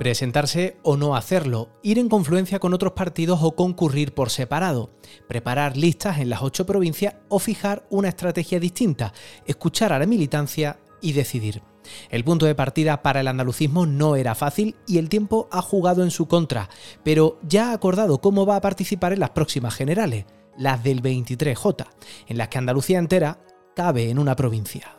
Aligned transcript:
Presentarse 0.00 0.78
o 0.82 0.96
no 0.96 1.14
hacerlo, 1.14 1.68
ir 1.82 1.98
en 1.98 2.08
confluencia 2.08 2.58
con 2.58 2.72
otros 2.72 2.94
partidos 2.94 3.40
o 3.42 3.54
concurrir 3.54 4.14
por 4.14 4.30
separado, 4.30 4.88
preparar 5.28 5.76
listas 5.76 6.20
en 6.20 6.30
las 6.30 6.40
ocho 6.40 6.64
provincias 6.64 7.16
o 7.28 7.38
fijar 7.38 7.86
una 7.90 8.08
estrategia 8.08 8.58
distinta, 8.58 9.12
escuchar 9.44 9.92
a 9.92 9.98
la 9.98 10.06
militancia 10.06 10.78
y 11.02 11.12
decidir. 11.12 11.60
El 12.08 12.24
punto 12.24 12.46
de 12.46 12.54
partida 12.54 13.02
para 13.02 13.20
el 13.20 13.28
andalucismo 13.28 13.84
no 13.84 14.16
era 14.16 14.34
fácil 14.34 14.74
y 14.86 14.96
el 14.96 15.10
tiempo 15.10 15.50
ha 15.52 15.60
jugado 15.60 16.02
en 16.02 16.10
su 16.10 16.26
contra, 16.26 16.70
pero 17.04 17.38
ya 17.46 17.68
ha 17.68 17.74
acordado 17.74 18.22
cómo 18.22 18.46
va 18.46 18.56
a 18.56 18.62
participar 18.62 19.12
en 19.12 19.20
las 19.20 19.30
próximas 19.30 19.74
generales, 19.74 20.24
las 20.56 20.82
del 20.82 21.02
23J, 21.02 21.86
en 22.26 22.38
las 22.38 22.48
que 22.48 22.56
Andalucía 22.56 22.98
entera 22.98 23.38
cabe 23.76 24.08
en 24.08 24.18
una 24.18 24.34
provincia. 24.34 24.96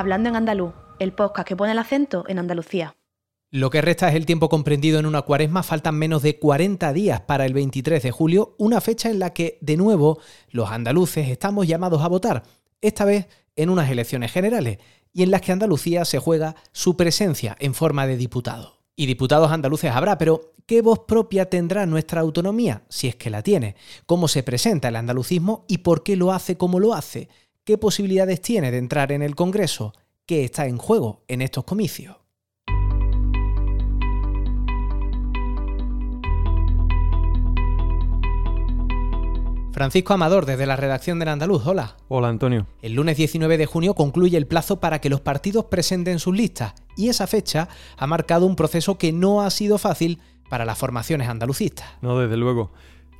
Hablando 0.00 0.30
en 0.30 0.36
andaluz, 0.36 0.72
el 0.98 1.12
podcast 1.12 1.46
que 1.46 1.56
pone 1.56 1.72
el 1.72 1.78
acento 1.78 2.24
en 2.26 2.38
Andalucía. 2.38 2.96
Lo 3.50 3.68
que 3.68 3.82
resta 3.82 4.08
es 4.08 4.14
el 4.14 4.24
tiempo 4.24 4.48
comprendido 4.48 4.98
en 4.98 5.04
una 5.04 5.20
cuaresma, 5.20 5.62
faltan 5.62 5.94
menos 5.96 6.22
de 6.22 6.38
40 6.38 6.90
días 6.94 7.20
para 7.20 7.44
el 7.44 7.52
23 7.52 8.02
de 8.02 8.10
julio, 8.10 8.54
una 8.56 8.80
fecha 8.80 9.10
en 9.10 9.18
la 9.18 9.34
que, 9.34 9.58
de 9.60 9.76
nuevo, 9.76 10.18
los 10.48 10.70
andaluces 10.70 11.28
estamos 11.28 11.66
llamados 11.66 12.00
a 12.00 12.08
votar, 12.08 12.44
esta 12.80 13.04
vez 13.04 13.28
en 13.56 13.68
unas 13.68 13.90
elecciones 13.90 14.32
generales, 14.32 14.78
y 15.12 15.22
en 15.22 15.30
las 15.30 15.42
que 15.42 15.52
Andalucía 15.52 16.06
se 16.06 16.18
juega 16.18 16.56
su 16.72 16.96
presencia 16.96 17.54
en 17.60 17.74
forma 17.74 18.06
de 18.06 18.16
diputado. 18.16 18.78
Y 18.96 19.04
diputados 19.04 19.52
andaluces 19.52 19.90
habrá, 19.90 20.16
pero 20.16 20.54
¿qué 20.64 20.80
voz 20.80 21.00
propia 21.00 21.50
tendrá 21.50 21.84
nuestra 21.84 22.22
autonomía, 22.22 22.84
si 22.88 23.08
es 23.08 23.16
que 23.16 23.28
la 23.28 23.42
tiene? 23.42 23.76
¿Cómo 24.06 24.28
se 24.28 24.42
presenta 24.44 24.88
el 24.88 24.96
andalucismo 24.96 25.66
y 25.68 25.78
por 25.78 26.02
qué 26.02 26.16
lo 26.16 26.32
hace 26.32 26.56
como 26.56 26.80
lo 26.80 26.94
hace? 26.94 27.28
¿Qué 27.64 27.76
posibilidades 27.76 28.40
tiene 28.40 28.70
de 28.70 28.78
entrar 28.78 29.12
en 29.12 29.22
el 29.22 29.36
Congreso? 29.36 29.92
¿Qué 30.30 30.44
está 30.44 30.66
en 30.66 30.78
juego 30.78 31.24
en 31.26 31.42
estos 31.42 31.64
comicios? 31.64 32.16
Francisco 39.72 40.14
Amador, 40.14 40.46
desde 40.46 40.66
la 40.66 40.76
redacción 40.76 41.18
del 41.18 41.30
Andaluz. 41.30 41.66
Hola. 41.66 41.96
Hola, 42.06 42.28
Antonio. 42.28 42.68
El 42.80 42.94
lunes 42.94 43.16
19 43.16 43.58
de 43.58 43.66
junio 43.66 43.94
concluye 43.94 44.36
el 44.36 44.46
plazo 44.46 44.78
para 44.78 45.00
que 45.00 45.10
los 45.10 45.20
partidos 45.20 45.64
presenten 45.64 46.20
sus 46.20 46.36
listas 46.36 46.74
y 46.96 47.08
esa 47.08 47.26
fecha 47.26 47.68
ha 47.96 48.06
marcado 48.06 48.46
un 48.46 48.54
proceso 48.54 48.98
que 48.98 49.10
no 49.10 49.42
ha 49.42 49.50
sido 49.50 49.78
fácil 49.78 50.20
para 50.48 50.64
las 50.64 50.78
formaciones 50.78 51.28
andalucistas. 51.28 51.88
No, 52.02 52.16
desde 52.16 52.36
luego 52.36 52.70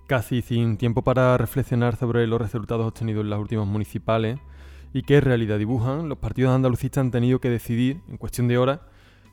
casi 0.07 0.43
sin 0.43 0.77
tiempo 0.77 1.03
para 1.03 1.37
reflexionar 1.39 1.97
sobre 1.97 2.29
los 2.29 2.41
resultados 2.41 2.87
obtenidos 2.87 3.25
en 3.25 3.31
las 3.31 3.41
últimas 3.41 3.67
municipales 3.67 4.39
y 4.93 5.03
qué 5.03 5.21
realidad 5.21 5.59
dibujan, 5.59 6.09
los 6.09 6.19
partidos 6.19 6.55
andalucistas 6.55 7.03
han 7.03 7.11
tenido 7.11 7.41
que 7.41 7.51
decidir, 7.51 8.01
en 8.09 8.17
cuestión 8.17 8.49
de 8.49 8.59
horas, 8.59 8.81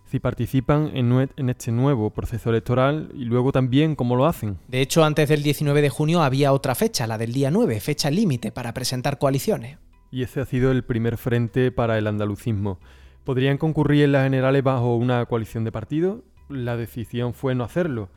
si 0.05 0.19
participan 0.19 0.91
en, 0.93 1.49
este 1.49 1.71
nuevo 1.71 2.11
proceso 2.11 2.49
electoral 2.49 3.11
y 3.13 3.25
luego 3.25 3.51
también 3.51 3.95
cómo 3.95 4.15
lo 4.15 4.25
hacen. 4.25 4.57
De 4.67 4.81
hecho, 4.81 5.03
antes 5.03 5.27
del 5.27 5.43
19 5.43 5.81
de 5.81 5.89
junio 5.89 6.21
había 6.21 6.53
otra 6.53 6.75
fecha, 6.75 7.07
la 7.07 7.17
del 7.17 7.33
día 7.33 7.51
9, 7.51 7.79
fecha 7.81 8.09
límite 8.09 8.51
para 8.51 8.73
presentar 8.73 9.17
coaliciones. 9.17 9.77
Y 10.09 10.23
ese 10.23 10.39
ha 10.39 10.45
sido 10.45 10.71
el 10.71 10.83
primer 10.83 11.17
frente 11.17 11.71
para 11.71 11.97
el 11.97 12.07
andalucismo. 12.07 12.79
¿Podrían 13.25 13.57
concurrir 13.57 14.05
en 14.05 14.13
las 14.13 14.23
generales 14.23 14.63
bajo 14.63 14.95
una 14.95 15.25
coalición 15.25 15.65
de 15.65 15.73
partidos? 15.73 16.21
La 16.47 16.77
decisión 16.77 17.33
fue 17.33 17.55
no 17.55 17.65
hacerlo 17.65 18.09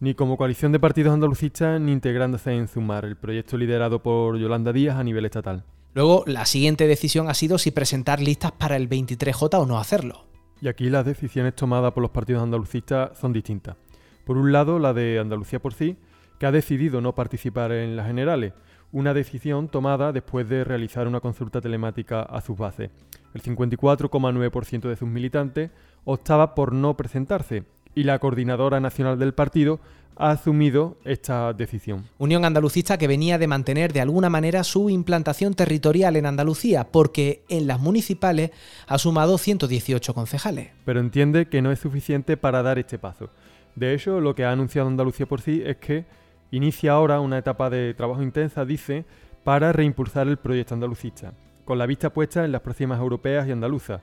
ni 0.00 0.14
como 0.14 0.36
coalición 0.36 0.72
de 0.72 0.78
partidos 0.78 1.12
andalucistas 1.12 1.80
ni 1.80 1.92
integrándose 1.92 2.52
en 2.52 2.68
Zumar, 2.68 3.04
el 3.04 3.16
proyecto 3.16 3.56
liderado 3.56 4.02
por 4.02 4.38
Yolanda 4.38 4.72
Díaz 4.72 4.96
a 4.96 5.04
nivel 5.04 5.24
estatal. 5.24 5.64
Luego, 5.94 6.24
la 6.26 6.46
siguiente 6.46 6.86
decisión 6.86 7.28
ha 7.28 7.34
sido 7.34 7.58
si 7.58 7.70
presentar 7.70 8.20
listas 8.20 8.52
para 8.52 8.76
el 8.76 8.88
23J 8.88 9.58
o 9.58 9.66
no 9.66 9.78
hacerlo. 9.78 10.26
Y 10.60 10.68
aquí 10.68 10.90
las 10.90 11.04
decisiones 11.04 11.54
tomadas 11.54 11.92
por 11.92 12.02
los 12.02 12.10
partidos 12.10 12.42
andalucistas 12.42 13.16
son 13.18 13.32
distintas. 13.32 13.76
Por 14.24 14.36
un 14.36 14.52
lado, 14.52 14.78
la 14.78 14.92
de 14.92 15.18
Andalucía 15.18 15.60
por 15.60 15.72
sí, 15.72 15.96
que 16.38 16.46
ha 16.46 16.52
decidido 16.52 17.00
no 17.00 17.14
participar 17.14 17.72
en 17.72 17.96
las 17.96 18.06
generales, 18.06 18.52
una 18.92 19.14
decisión 19.14 19.68
tomada 19.68 20.12
después 20.12 20.48
de 20.48 20.64
realizar 20.64 21.06
una 21.06 21.20
consulta 21.20 21.60
telemática 21.60 22.22
a 22.22 22.40
sus 22.40 22.56
bases. 22.56 22.90
El 23.34 23.42
54,9% 23.42 24.88
de 24.88 24.96
sus 24.96 25.08
militantes 25.08 25.70
optaba 26.04 26.54
por 26.54 26.72
no 26.72 26.96
presentarse 26.96 27.64
y 27.98 28.04
la 28.04 28.20
coordinadora 28.20 28.78
nacional 28.78 29.18
del 29.18 29.34
partido 29.34 29.80
ha 30.16 30.30
asumido 30.30 30.98
esta 31.04 31.52
decisión. 31.52 32.04
Unión 32.18 32.44
Andalucista 32.44 32.96
que 32.96 33.08
venía 33.08 33.38
de 33.38 33.48
mantener 33.48 33.92
de 33.92 34.00
alguna 34.00 34.30
manera 34.30 34.62
su 34.62 34.88
implantación 34.88 35.54
territorial 35.54 36.14
en 36.14 36.26
Andalucía, 36.26 36.86
porque 36.92 37.42
en 37.48 37.66
las 37.66 37.80
municipales 37.80 38.52
ha 38.86 38.98
sumado 38.98 39.36
118 39.36 40.14
concejales. 40.14 40.70
Pero 40.84 41.00
entiende 41.00 41.48
que 41.48 41.60
no 41.60 41.72
es 41.72 41.80
suficiente 41.80 42.36
para 42.36 42.62
dar 42.62 42.78
este 42.78 43.00
paso. 43.00 43.30
De 43.74 43.92
hecho, 43.92 44.20
lo 44.20 44.36
que 44.36 44.44
ha 44.44 44.52
anunciado 44.52 44.86
Andalucía 44.86 45.26
por 45.26 45.40
sí 45.40 45.62
es 45.66 45.78
que 45.78 46.04
inicia 46.52 46.92
ahora 46.92 47.18
una 47.18 47.38
etapa 47.38 47.68
de 47.68 47.94
trabajo 47.94 48.22
intensa, 48.22 48.64
dice, 48.64 49.06
para 49.42 49.72
reimpulsar 49.72 50.28
el 50.28 50.36
proyecto 50.36 50.74
andalucista, 50.74 51.32
con 51.64 51.78
la 51.78 51.86
vista 51.86 52.10
puesta 52.10 52.44
en 52.44 52.52
las 52.52 52.60
próximas 52.60 53.00
europeas 53.00 53.48
y 53.48 53.50
andaluzas. 53.50 54.02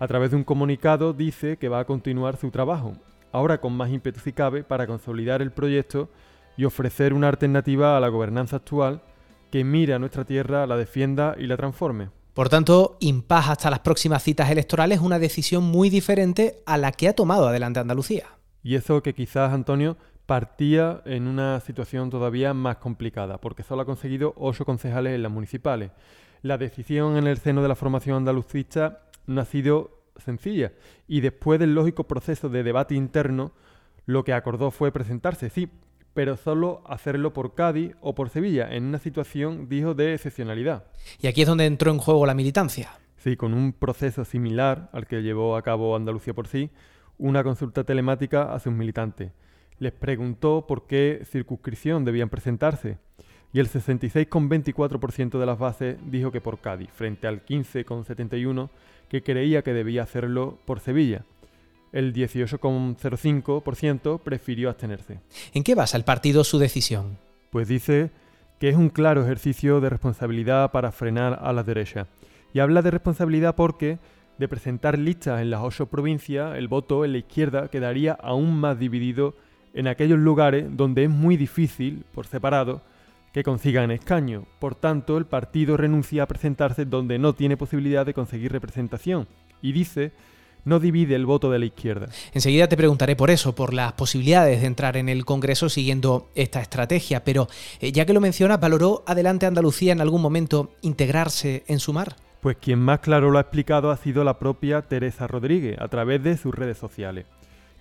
A 0.00 0.08
través 0.08 0.30
de 0.30 0.36
un 0.36 0.44
comunicado 0.44 1.12
dice 1.12 1.56
que 1.56 1.68
va 1.68 1.78
a 1.80 1.84
continuar 1.84 2.36
su 2.36 2.50
trabajo 2.50 2.96
ahora 3.32 3.60
con 3.60 3.74
más 3.74 3.90
ímpetu 3.90 4.20
si 4.20 4.32
cabe, 4.32 4.64
para 4.64 4.86
consolidar 4.86 5.42
el 5.42 5.52
proyecto 5.52 6.08
y 6.56 6.64
ofrecer 6.64 7.14
una 7.14 7.28
alternativa 7.28 7.96
a 7.96 8.00
la 8.00 8.08
gobernanza 8.08 8.56
actual 8.56 9.02
que 9.50 9.64
mire 9.64 9.94
a 9.94 9.98
nuestra 9.98 10.24
tierra, 10.24 10.66
la 10.66 10.76
defienda 10.76 11.34
y 11.38 11.46
la 11.46 11.56
transforme. 11.56 12.10
Por 12.34 12.48
tanto, 12.48 12.96
impas 13.00 13.48
hasta 13.48 13.70
las 13.70 13.80
próximas 13.80 14.22
citas 14.22 14.50
electorales 14.50 15.00
una 15.00 15.18
decisión 15.18 15.64
muy 15.64 15.90
diferente 15.90 16.62
a 16.66 16.76
la 16.76 16.92
que 16.92 17.08
ha 17.08 17.12
tomado 17.12 17.48
adelante 17.48 17.80
Andalucía. 17.80 18.26
Y 18.62 18.74
eso 18.74 19.02
que 19.02 19.14
quizás, 19.14 19.52
Antonio, 19.52 19.96
partía 20.26 21.02
en 21.04 21.26
una 21.26 21.58
situación 21.60 22.10
todavía 22.10 22.54
más 22.54 22.76
complicada, 22.76 23.38
porque 23.38 23.62
solo 23.62 23.82
ha 23.82 23.86
conseguido 23.86 24.34
ocho 24.36 24.64
concejales 24.64 25.14
en 25.14 25.22
las 25.22 25.32
municipales. 25.32 25.90
La 26.42 26.58
decisión 26.58 27.16
en 27.16 27.26
el 27.26 27.38
seno 27.38 27.62
de 27.62 27.68
la 27.68 27.74
formación 27.74 28.18
andalucista 28.18 29.00
no 29.26 29.40
ha 29.40 29.44
sido 29.44 29.97
sencilla. 30.18 30.72
Y 31.06 31.20
después 31.20 31.58
del 31.60 31.74
lógico 31.74 32.04
proceso 32.04 32.48
de 32.48 32.62
debate 32.62 32.94
interno, 32.94 33.52
lo 34.06 34.24
que 34.24 34.32
acordó 34.32 34.70
fue 34.70 34.92
presentarse, 34.92 35.50
sí, 35.50 35.68
pero 36.14 36.36
solo 36.36 36.82
hacerlo 36.86 37.32
por 37.32 37.54
Cádiz 37.54 37.94
o 38.00 38.14
por 38.14 38.30
Sevilla, 38.30 38.68
en 38.74 38.84
una 38.84 38.98
situación, 38.98 39.68
dijo, 39.68 39.94
de 39.94 40.14
excepcionalidad. 40.14 40.84
Y 41.20 41.26
aquí 41.26 41.42
es 41.42 41.48
donde 41.48 41.66
entró 41.66 41.90
en 41.90 41.98
juego 41.98 42.26
la 42.26 42.34
militancia. 42.34 42.90
Sí, 43.18 43.36
con 43.36 43.54
un 43.54 43.72
proceso 43.72 44.24
similar 44.24 44.90
al 44.92 45.06
que 45.06 45.22
llevó 45.22 45.56
a 45.56 45.62
cabo 45.62 45.94
Andalucía 45.94 46.34
por 46.34 46.48
sí, 46.48 46.70
una 47.18 47.44
consulta 47.44 47.84
telemática 47.84 48.54
a 48.54 48.58
sus 48.60 48.72
militantes. 48.72 49.32
Les 49.78 49.92
preguntó 49.92 50.66
por 50.66 50.86
qué 50.86 51.22
circunscripción 51.24 52.04
debían 52.04 52.30
presentarse 52.30 52.98
y 53.52 53.60
el 53.60 53.68
66,24% 53.68 55.38
de 55.38 55.46
las 55.46 55.58
bases 55.58 55.96
dijo 56.10 56.30
que 56.30 56.40
por 56.40 56.58
Cádiz, 56.58 56.90
frente 56.92 57.26
al 57.26 57.44
15,71% 57.44 58.68
que 59.08 59.22
creía 59.22 59.62
que 59.62 59.72
debía 59.72 60.02
hacerlo 60.02 60.58
por 60.66 60.80
Sevilla. 60.80 61.24
El 61.92 62.12
18,05% 62.12 64.20
prefirió 64.20 64.68
abstenerse. 64.68 65.20
¿En 65.54 65.64
qué 65.64 65.74
basa 65.74 65.96
el 65.96 66.04
partido 66.04 66.44
su 66.44 66.58
decisión? 66.58 67.16
Pues 67.50 67.68
dice 67.68 68.10
que 68.60 68.68
es 68.68 68.76
un 68.76 68.90
claro 68.90 69.22
ejercicio 69.22 69.80
de 69.80 69.88
responsabilidad 69.88 70.70
para 70.70 70.92
frenar 70.92 71.38
a 71.40 71.52
la 71.54 71.62
derecha. 71.62 72.06
Y 72.52 72.58
habla 72.58 72.82
de 72.82 72.90
responsabilidad 72.90 73.54
porque 73.54 73.98
de 74.36 74.48
presentar 74.48 74.98
listas 74.98 75.40
en 75.40 75.50
las 75.50 75.62
ocho 75.62 75.86
provincias, 75.86 76.56
el 76.56 76.68
voto 76.68 77.04
en 77.04 77.12
la 77.12 77.18
izquierda 77.18 77.68
quedaría 77.68 78.12
aún 78.12 78.60
más 78.60 78.78
dividido 78.78 79.34
en 79.74 79.86
aquellos 79.86 80.18
lugares 80.18 80.66
donde 80.76 81.04
es 81.04 81.10
muy 81.10 81.36
difícil, 81.36 82.04
por 82.12 82.26
separado, 82.26 82.82
que 83.32 83.42
consigan 83.42 83.90
escaño. 83.90 84.44
Por 84.58 84.74
tanto, 84.74 85.18
el 85.18 85.26
partido 85.26 85.76
renuncia 85.76 86.22
a 86.22 86.26
presentarse 86.26 86.84
donde 86.84 87.18
no 87.18 87.34
tiene 87.34 87.56
posibilidad 87.56 88.06
de 88.06 88.14
conseguir 88.14 88.52
representación 88.52 89.28
y 89.62 89.72
dice 89.72 90.12
no 90.64 90.80
divide 90.80 91.14
el 91.14 91.26
voto 91.26 91.50
de 91.50 91.58
la 91.58 91.66
izquierda. 91.66 92.08
Enseguida 92.32 92.68
te 92.68 92.76
preguntaré 92.76 93.16
por 93.16 93.30
eso, 93.30 93.54
por 93.54 93.72
las 93.72 93.94
posibilidades 93.94 94.60
de 94.60 94.66
entrar 94.66 94.96
en 94.96 95.08
el 95.08 95.24
Congreso 95.24 95.68
siguiendo 95.68 96.28
esta 96.34 96.60
estrategia, 96.60 97.24
pero 97.24 97.48
eh, 97.80 97.90
ya 97.90 98.04
que 98.04 98.12
lo 98.12 98.20
mencionas, 98.20 98.60
¿valoró 98.60 99.02
adelante 99.06 99.46
Andalucía 99.46 99.92
en 99.92 100.00
algún 100.00 100.20
momento 100.20 100.72
integrarse 100.82 101.64
en 101.68 101.80
Sumar? 101.80 102.16
Pues 102.40 102.56
quien 102.58 102.78
más 102.78 103.00
claro 103.00 103.30
lo 103.30 103.38
ha 103.38 103.42
explicado 103.42 103.90
ha 103.90 103.96
sido 103.96 104.22
la 104.24 104.38
propia 104.38 104.82
Teresa 104.82 105.26
Rodríguez 105.26 105.78
a 105.80 105.88
través 105.88 106.22
de 106.22 106.36
sus 106.36 106.54
redes 106.54 106.78
sociales, 106.78 107.26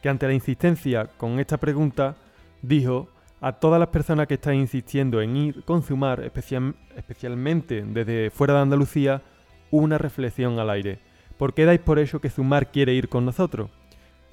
que 0.01 0.09
ante 0.09 0.27
la 0.27 0.33
insistencia 0.33 1.07
con 1.17 1.39
esta 1.39 1.57
pregunta 1.57 2.15
dijo 2.61 3.09
a 3.39 3.53
todas 3.53 3.79
las 3.79 3.89
personas 3.89 4.27
que 4.27 4.35
están 4.35 4.55
insistiendo 4.55 5.21
en 5.21 5.37
ir 5.37 5.63
con 5.63 5.83
Sumar, 5.83 6.21
especialmente 6.23 7.83
desde 7.83 8.31
fuera 8.31 8.55
de 8.55 8.61
Andalucía, 8.61 9.21
una 9.69 9.97
reflexión 9.97 10.59
al 10.59 10.69
aire. 10.69 10.99
¿Por 11.37 11.53
qué 11.53 11.65
dais 11.65 11.79
por 11.79 11.99
ello 11.99 12.19
que 12.19 12.29
Sumar 12.29 12.71
quiere 12.71 12.93
ir 12.93 13.09
con 13.09 13.25
nosotros? 13.25 13.69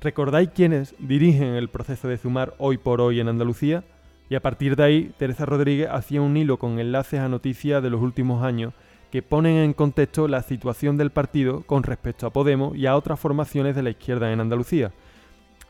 ¿Recordáis 0.01 0.51
quiénes 0.55 0.95
dirigen 0.99 1.55
el 1.55 1.69
proceso 1.69 2.09
de 2.09 2.17
Sumar 2.17 2.55
hoy 2.59 2.79
por 2.79 3.01
hoy 3.01 3.21
en 3.21 3.29
Andalucía? 3.29 3.85
Y 4.31 4.37
a 4.37 4.41
partir 4.41 4.75
de 4.75 4.85
ahí, 4.85 5.15
Teresa 5.19 5.45
Rodríguez 5.45 5.89
hacía 5.91 6.23
un 6.23 6.37
hilo 6.37 6.59
con 6.59 6.79
enlaces 6.79 7.21
a 7.21 7.29
noticias 7.29 7.83
de 7.83 7.91
los 7.91 8.01
últimos 8.01 8.43
años 8.43 8.73
que 9.11 9.23
ponen 9.23 9.59
en 9.59 9.75
contexto 9.75 10.27
la 10.27 10.43
situación 10.43 10.97
del 10.97 11.11
partido 11.11 11.63
con 11.63 11.83
respecto 11.83 12.27
a 12.27 12.33
Podemos 12.33 12.77
y 12.77 12.87
a 12.87 12.97
otras 12.97 13.21
formaciones 13.21 13.77
de 13.77 13.83
la 13.83 13.91
izquierda 13.91 14.33
en 14.33 14.41
Andalucía. 14.41 14.93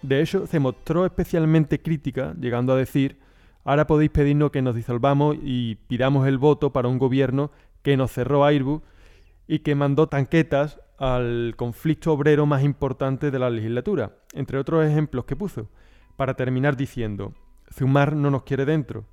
De 0.05 0.21
hecho, 0.21 0.47
se 0.47 0.61
mostró 0.61 1.07
especialmente 1.07 1.81
crítica, 1.81 2.35
llegando 2.39 2.75
a 2.75 2.77
decir, 2.77 3.19
ahora 3.65 3.87
podéis 3.87 4.11
pedirnos 4.11 4.51
que 4.51 4.61
nos 4.61 4.75
disolvamos 4.75 5.39
y 5.43 5.77
pidamos 5.77 6.29
el 6.29 6.37
voto 6.37 6.75
para 6.75 6.89
un 6.89 6.99
gobierno 6.99 7.51
que 7.81 7.97
nos 7.97 8.13
cerró 8.13 8.45
Airbus 8.45 8.83
y 9.49 9.61
que 9.61 9.75
mandó 9.75 10.07
tanquetas 10.07 10.79
al 10.99 11.55
conflicto 11.57 12.13
obrero 12.13 12.45
más 12.45 12.63
importante 12.63 13.31
de 13.31 13.39
la 13.39 13.49
legislatura, 13.49 14.19
entre 14.35 14.59
otros 14.59 14.85
ejemplos 14.85 15.25
que 15.25 15.37
puso, 15.37 15.71
para 16.17 16.35
terminar 16.35 16.77
diciendo, 16.77 17.33
Zumar 17.73 18.15
no 18.15 18.31
nos 18.31 18.43
quiere 18.43 18.67
dentro, 18.67 19.07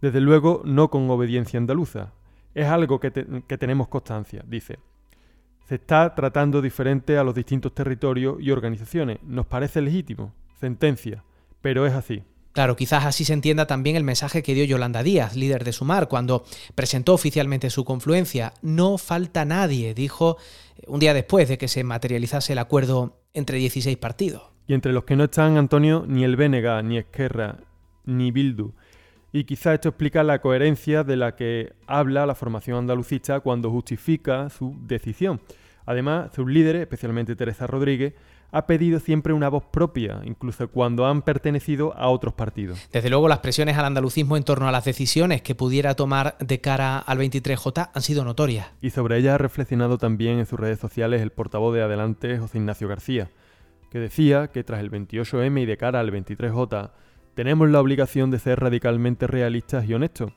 desde 0.00 0.20
luego 0.20 0.62
no 0.64 0.90
con 0.90 1.10
obediencia 1.10 1.58
andaluza, 1.58 2.12
es 2.54 2.68
algo 2.68 3.00
que, 3.00 3.10
tenemos 3.10 3.88
constancia, 3.88 4.44
dice. 4.46 4.78
Se 5.70 5.76
está 5.76 6.16
tratando 6.16 6.60
diferente 6.60 7.16
a 7.16 7.22
los 7.22 7.32
distintos 7.32 7.72
territorios 7.72 8.38
y 8.40 8.50
organizaciones. 8.50 9.18
Nos 9.22 9.46
parece 9.46 9.80
legítimo. 9.80 10.34
Sentencia. 10.58 11.22
Pero 11.62 11.86
es 11.86 11.92
así. 11.92 12.24
Claro, 12.50 12.74
quizás 12.74 13.04
así 13.04 13.24
se 13.24 13.34
entienda 13.34 13.68
también 13.68 13.94
el 13.94 14.02
mensaje 14.02 14.42
que 14.42 14.52
dio 14.52 14.64
Yolanda 14.64 15.04
Díaz, 15.04 15.36
líder 15.36 15.62
de 15.62 15.72
Sumar, 15.72 16.08
cuando 16.08 16.42
presentó 16.74 17.14
oficialmente 17.14 17.70
su 17.70 17.84
confluencia. 17.84 18.52
No 18.62 18.98
falta 18.98 19.44
nadie, 19.44 19.94
dijo 19.94 20.38
eh, 20.74 20.82
un 20.88 20.98
día 20.98 21.14
después 21.14 21.48
de 21.48 21.56
que 21.56 21.68
se 21.68 21.84
materializase 21.84 22.54
el 22.54 22.58
acuerdo 22.58 23.20
entre 23.32 23.58
16 23.58 23.96
partidos. 23.98 24.42
Y 24.66 24.74
entre 24.74 24.92
los 24.92 25.04
que 25.04 25.14
no 25.14 25.22
están, 25.22 25.56
Antonio, 25.56 26.04
ni 26.04 26.24
el 26.24 26.34
Bénega, 26.34 26.82
ni 26.82 26.98
Esquerra, 26.98 27.58
ni 28.04 28.32
Bildu. 28.32 28.72
Y 29.32 29.44
quizá 29.44 29.74
esto 29.74 29.90
explica 29.90 30.22
la 30.24 30.40
coherencia 30.40 31.04
de 31.04 31.16
la 31.16 31.36
que 31.36 31.72
habla 31.86 32.26
la 32.26 32.34
formación 32.34 32.78
andalucista 32.78 33.40
cuando 33.40 33.70
justifica 33.70 34.50
su 34.50 34.76
decisión. 34.82 35.40
Además, 35.86 36.30
sus 36.34 36.48
líderes, 36.48 36.82
especialmente 36.82 37.36
Teresa 37.36 37.66
Rodríguez, 37.66 38.14
ha 38.52 38.66
pedido 38.66 38.98
siempre 38.98 39.32
una 39.32 39.48
voz 39.48 39.64
propia, 39.64 40.20
incluso 40.24 40.68
cuando 40.68 41.06
han 41.06 41.22
pertenecido 41.22 41.94
a 41.96 42.08
otros 42.08 42.34
partidos. 42.34 42.88
Desde 42.92 43.10
luego, 43.10 43.28
las 43.28 43.38
presiones 43.38 43.76
al 43.76 43.84
andalucismo 43.84 44.36
en 44.36 44.42
torno 44.42 44.68
a 44.68 44.72
las 44.72 44.84
decisiones 44.84 45.42
que 45.42 45.54
pudiera 45.54 45.94
tomar 45.94 46.36
de 46.38 46.60
cara 46.60 46.98
al 46.98 47.18
23J 47.18 47.90
han 47.94 48.02
sido 48.02 48.24
notorias. 48.24 48.68
Y 48.80 48.90
sobre 48.90 49.18
ellas 49.18 49.34
ha 49.34 49.38
reflexionado 49.38 49.98
también 49.98 50.38
en 50.38 50.46
sus 50.46 50.58
redes 50.58 50.80
sociales 50.80 51.22
el 51.22 51.30
portavoz 51.30 51.74
de 51.74 51.82
Adelante, 51.82 52.38
José 52.38 52.58
Ignacio 52.58 52.88
García, 52.88 53.30
que 53.90 53.98
decía 53.98 54.48
que 54.48 54.64
tras 54.64 54.80
el 54.80 54.90
28M 54.90 55.62
y 55.62 55.66
de 55.66 55.76
cara 55.76 56.00
al 56.00 56.12
23J, 56.12 56.90
tenemos 57.40 57.70
la 57.70 57.80
obligación 57.80 58.30
de 58.30 58.38
ser 58.38 58.60
radicalmente 58.60 59.26
realistas 59.26 59.88
y 59.88 59.94
honestos. 59.94 60.30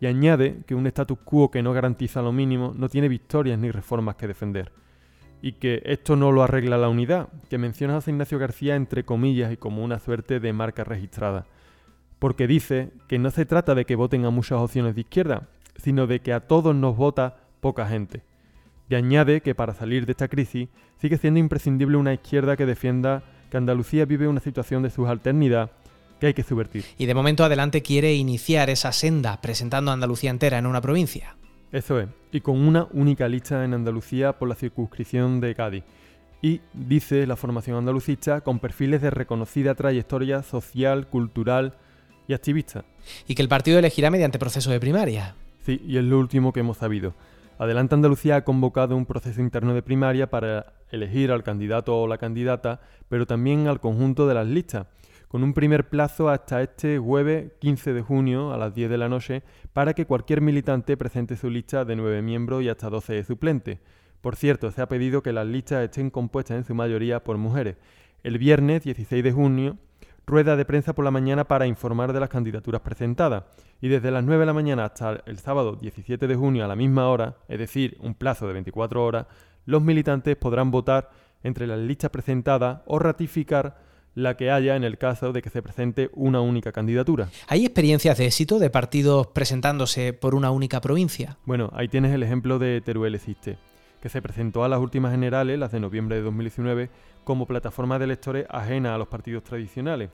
Y 0.00 0.06
añade 0.06 0.62
que 0.66 0.74
un 0.74 0.86
status 0.86 1.18
quo 1.22 1.50
que 1.50 1.62
no 1.62 1.74
garantiza 1.74 2.22
lo 2.22 2.32
mínimo 2.32 2.72
no 2.74 2.88
tiene 2.88 3.10
victorias 3.10 3.58
ni 3.58 3.70
reformas 3.70 4.16
que 4.16 4.26
defender. 4.26 4.72
Y 5.42 5.52
que 5.52 5.82
esto 5.84 6.16
no 6.16 6.32
lo 6.32 6.42
arregla 6.42 6.78
la 6.78 6.88
unidad, 6.88 7.28
que 7.50 7.58
menciona 7.58 7.92
José 7.92 8.10
Ignacio 8.10 8.38
García 8.38 8.74
entre 8.74 9.04
comillas 9.04 9.52
y 9.52 9.58
como 9.58 9.84
una 9.84 9.98
suerte 9.98 10.40
de 10.40 10.54
marca 10.54 10.82
registrada. 10.82 11.44
Porque 12.18 12.46
dice 12.46 12.90
que 13.06 13.18
no 13.18 13.30
se 13.30 13.44
trata 13.44 13.74
de 13.74 13.84
que 13.84 13.94
voten 13.94 14.24
a 14.24 14.30
muchas 14.30 14.58
opciones 14.58 14.94
de 14.94 15.02
izquierda, 15.02 15.50
sino 15.76 16.06
de 16.06 16.20
que 16.20 16.32
a 16.32 16.40
todos 16.40 16.74
nos 16.74 16.96
vota 16.96 17.36
poca 17.60 17.86
gente. 17.86 18.22
Y 18.88 18.94
añade 18.94 19.42
que 19.42 19.54
para 19.54 19.74
salir 19.74 20.06
de 20.06 20.12
esta 20.12 20.28
crisis 20.28 20.70
sigue 21.02 21.18
siendo 21.18 21.38
imprescindible 21.38 21.98
una 21.98 22.14
izquierda 22.14 22.56
que 22.56 22.64
defienda 22.64 23.24
que 23.50 23.58
Andalucía 23.58 24.06
vive 24.06 24.26
una 24.26 24.40
situación 24.40 24.82
de 24.82 24.88
subalternidad 24.88 25.70
que 26.20 26.28
hay 26.28 26.34
que 26.34 26.42
subvertir. 26.42 26.84
Y 26.98 27.06
de 27.06 27.14
momento 27.14 27.44
adelante 27.44 27.82
quiere 27.82 28.14
iniciar 28.14 28.70
esa 28.70 28.92
senda 28.92 29.40
presentando 29.40 29.90
a 29.90 29.94
Andalucía 29.94 30.30
entera 30.30 30.58
en 30.58 30.66
una 30.66 30.80
provincia. 30.80 31.36
Eso 31.72 32.00
es, 32.00 32.08
y 32.32 32.40
con 32.40 32.58
una 32.60 32.86
única 32.92 33.28
lista 33.28 33.64
en 33.64 33.74
Andalucía 33.74 34.34
por 34.34 34.48
la 34.48 34.54
circunscripción 34.54 35.40
de 35.40 35.54
Cádiz. 35.54 35.84
Y, 36.42 36.60
dice 36.72 37.26
la 37.26 37.36
formación 37.36 37.76
andalucista, 37.76 38.42
con 38.42 38.60
perfiles 38.60 39.02
de 39.02 39.10
reconocida 39.10 39.74
trayectoria 39.74 40.42
social, 40.42 41.08
cultural 41.08 41.74
y 42.28 42.34
activista. 42.34 42.84
Y 43.26 43.34
que 43.34 43.42
el 43.42 43.48
partido 43.48 43.78
elegirá 43.78 44.10
mediante 44.10 44.38
proceso 44.38 44.70
de 44.70 44.78
primaria. 44.78 45.34
Sí, 45.64 45.82
y 45.86 45.96
es 45.96 46.04
lo 46.04 46.18
último 46.18 46.52
que 46.52 46.60
hemos 46.60 46.76
sabido. 46.76 47.14
Adelante 47.58 47.94
Andalucía 47.94 48.36
ha 48.36 48.44
convocado 48.44 48.96
un 48.96 49.06
proceso 49.06 49.40
interno 49.40 49.74
de 49.74 49.82
primaria 49.82 50.28
para 50.28 50.74
elegir 50.90 51.32
al 51.32 51.42
candidato 51.42 51.96
o 51.98 52.06
la 52.06 52.18
candidata, 52.18 52.80
pero 53.08 53.26
también 53.26 53.66
al 53.66 53.80
conjunto 53.80 54.28
de 54.28 54.34
las 54.34 54.46
listas 54.46 54.86
con 55.28 55.42
un 55.42 55.54
primer 55.54 55.88
plazo 55.88 56.28
hasta 56.28 56.62
este 56.62 56.98
jueves 56.98 57.52
15 57.58 57.92
de 57.92 58.02
junio 58.02 58.52
a 58.52 58.56
las 58.56 58.74
10 58.74 58.90
de 58.90 58.98
la 58.98 59.08
noche 59.08 59.42
para 59.72 59.94
que 59.94 60.06
cualquier 60.06 60.40
militante 60.40 60.96
presente 60.96 61.36
su 61.36 61.50
lista 61.50 61.84
de 61.84 61.96
9 61.96 62.22
miembros 62.22 62.62
y 62.62 62.68
hasta 62.68 62.88
12 62.88 63.24
suplentes. 63.24 63.78
Por 64.20 64.36
cierto, 64.36 64.70
se 64.70 64.82
ha 64.82 64.88
pedido 64.88 65.22
que 65.22 65.32
las 65.32 65.46
listas 65.46 65.84
estén 65.84 66.10
compuestas 66.10 66.56
en 66.56 66.64
su 66.64 66.74
mayoría 66.74 67.22
por 67.22 67.38
mujeres. 67.38 67.76
El 68.22 68.38
viernes 68.38 68.82
16 68.84 69.22
de 69.22 69.32
junio, 69.32 69.76
rueda 70.26 70.56
de 70.56 70.64
prensa 70.64 70.94
por 70.94 71.04
la 71.04 71.10
mañana 71.10 71.44
para 71.44 71.66
informar 71.66 72.12
de 72.12 72.20
las 72.20 72.28
candidaturas 72.28 72.80
presentadas. 72.80 73.44
Y 73.80 73.88
desde 73.88 74.10
las 74.10 74.24
9 74.24 74.40
de 74.40 74.46
la 74.46 74.52
mañana 74.52 74.84
hasta 74.84 75.22
el 75.26 75.38
sábado 75.38 75.76
17 75.76 76.26
de 76.26 76.34
junio 76.34 76.64
a 76.64 76.68
la 76.68 76.76
misma 76.76 77.08
hora, 77.08 77.36
es 77.48 77.58
decir, 77.58 77.96
un 78.00 78.14
plazo 78.14 78.46
de 78.46 78.54
24 78.54 79.04
horas, 79.04 79.26
los 79.64 79.82
militantes 79.82 80.36
podrán 80.36 80.70
votar 80.70 81.10
entre 81.42 81.66
las 81.66 81.78
listas 81.78 82.10
presentadas 82.10 82.80
o 82.86 82.98
ratificar 82.98 83.85
la 84.16 84.36
que 84.36 84.50
haya 84.50 84.76
en 84.76 84.82
el 84.82 84.96
caso 84.96 85.32
de 85.32 85.42
que 85.42 85.50
se 85.50 85.62
presente 85.62 86.10
una 86.14 86.40
única 86.40 86.72
candidatura. 86.72 87.28
¿Hay 87.48 87.66
experiencias 87.66 88.16
de 88.16 88.24
éxito 88.24 88.58
de 88.58 88.70
partidos 88.70 89.26
presentándose 89.28 90.14
por 90.14 90.34
una 90.34 90.50
única 90.50 90.80
provincia? 90.80 91.36
Bueno, 91.44 91.70
ahí 91.74 91.86
tienes 91.86 92.14
el 92.14 92.22
ejemplo 92.22 92.58
de 92.58 92.80
Teruel 92.80 93.14
Existe, 93.14 93.58
que 94.00 94.08
se 94.08 94.22
presentó 94.22 94.64
a 94.64 94.68
las 94.68 94.80
últimas 94.80 95.12
generales, 95.12 95.58
las 95.58 95.70
de 95.70 95.80
noviembre 95.80 96.16
de 96.16 96.22
2019, 96.22 96.88
como 97.24 97.46
plataforma 97.46 97.98
de 97.98 98.06
electores 98.06 98.46
ajena 98.48 98.94
a 98.94 98.98
los 98.98 99.08
partidos 99.08 99.44
tradicionales. 99.44 100.08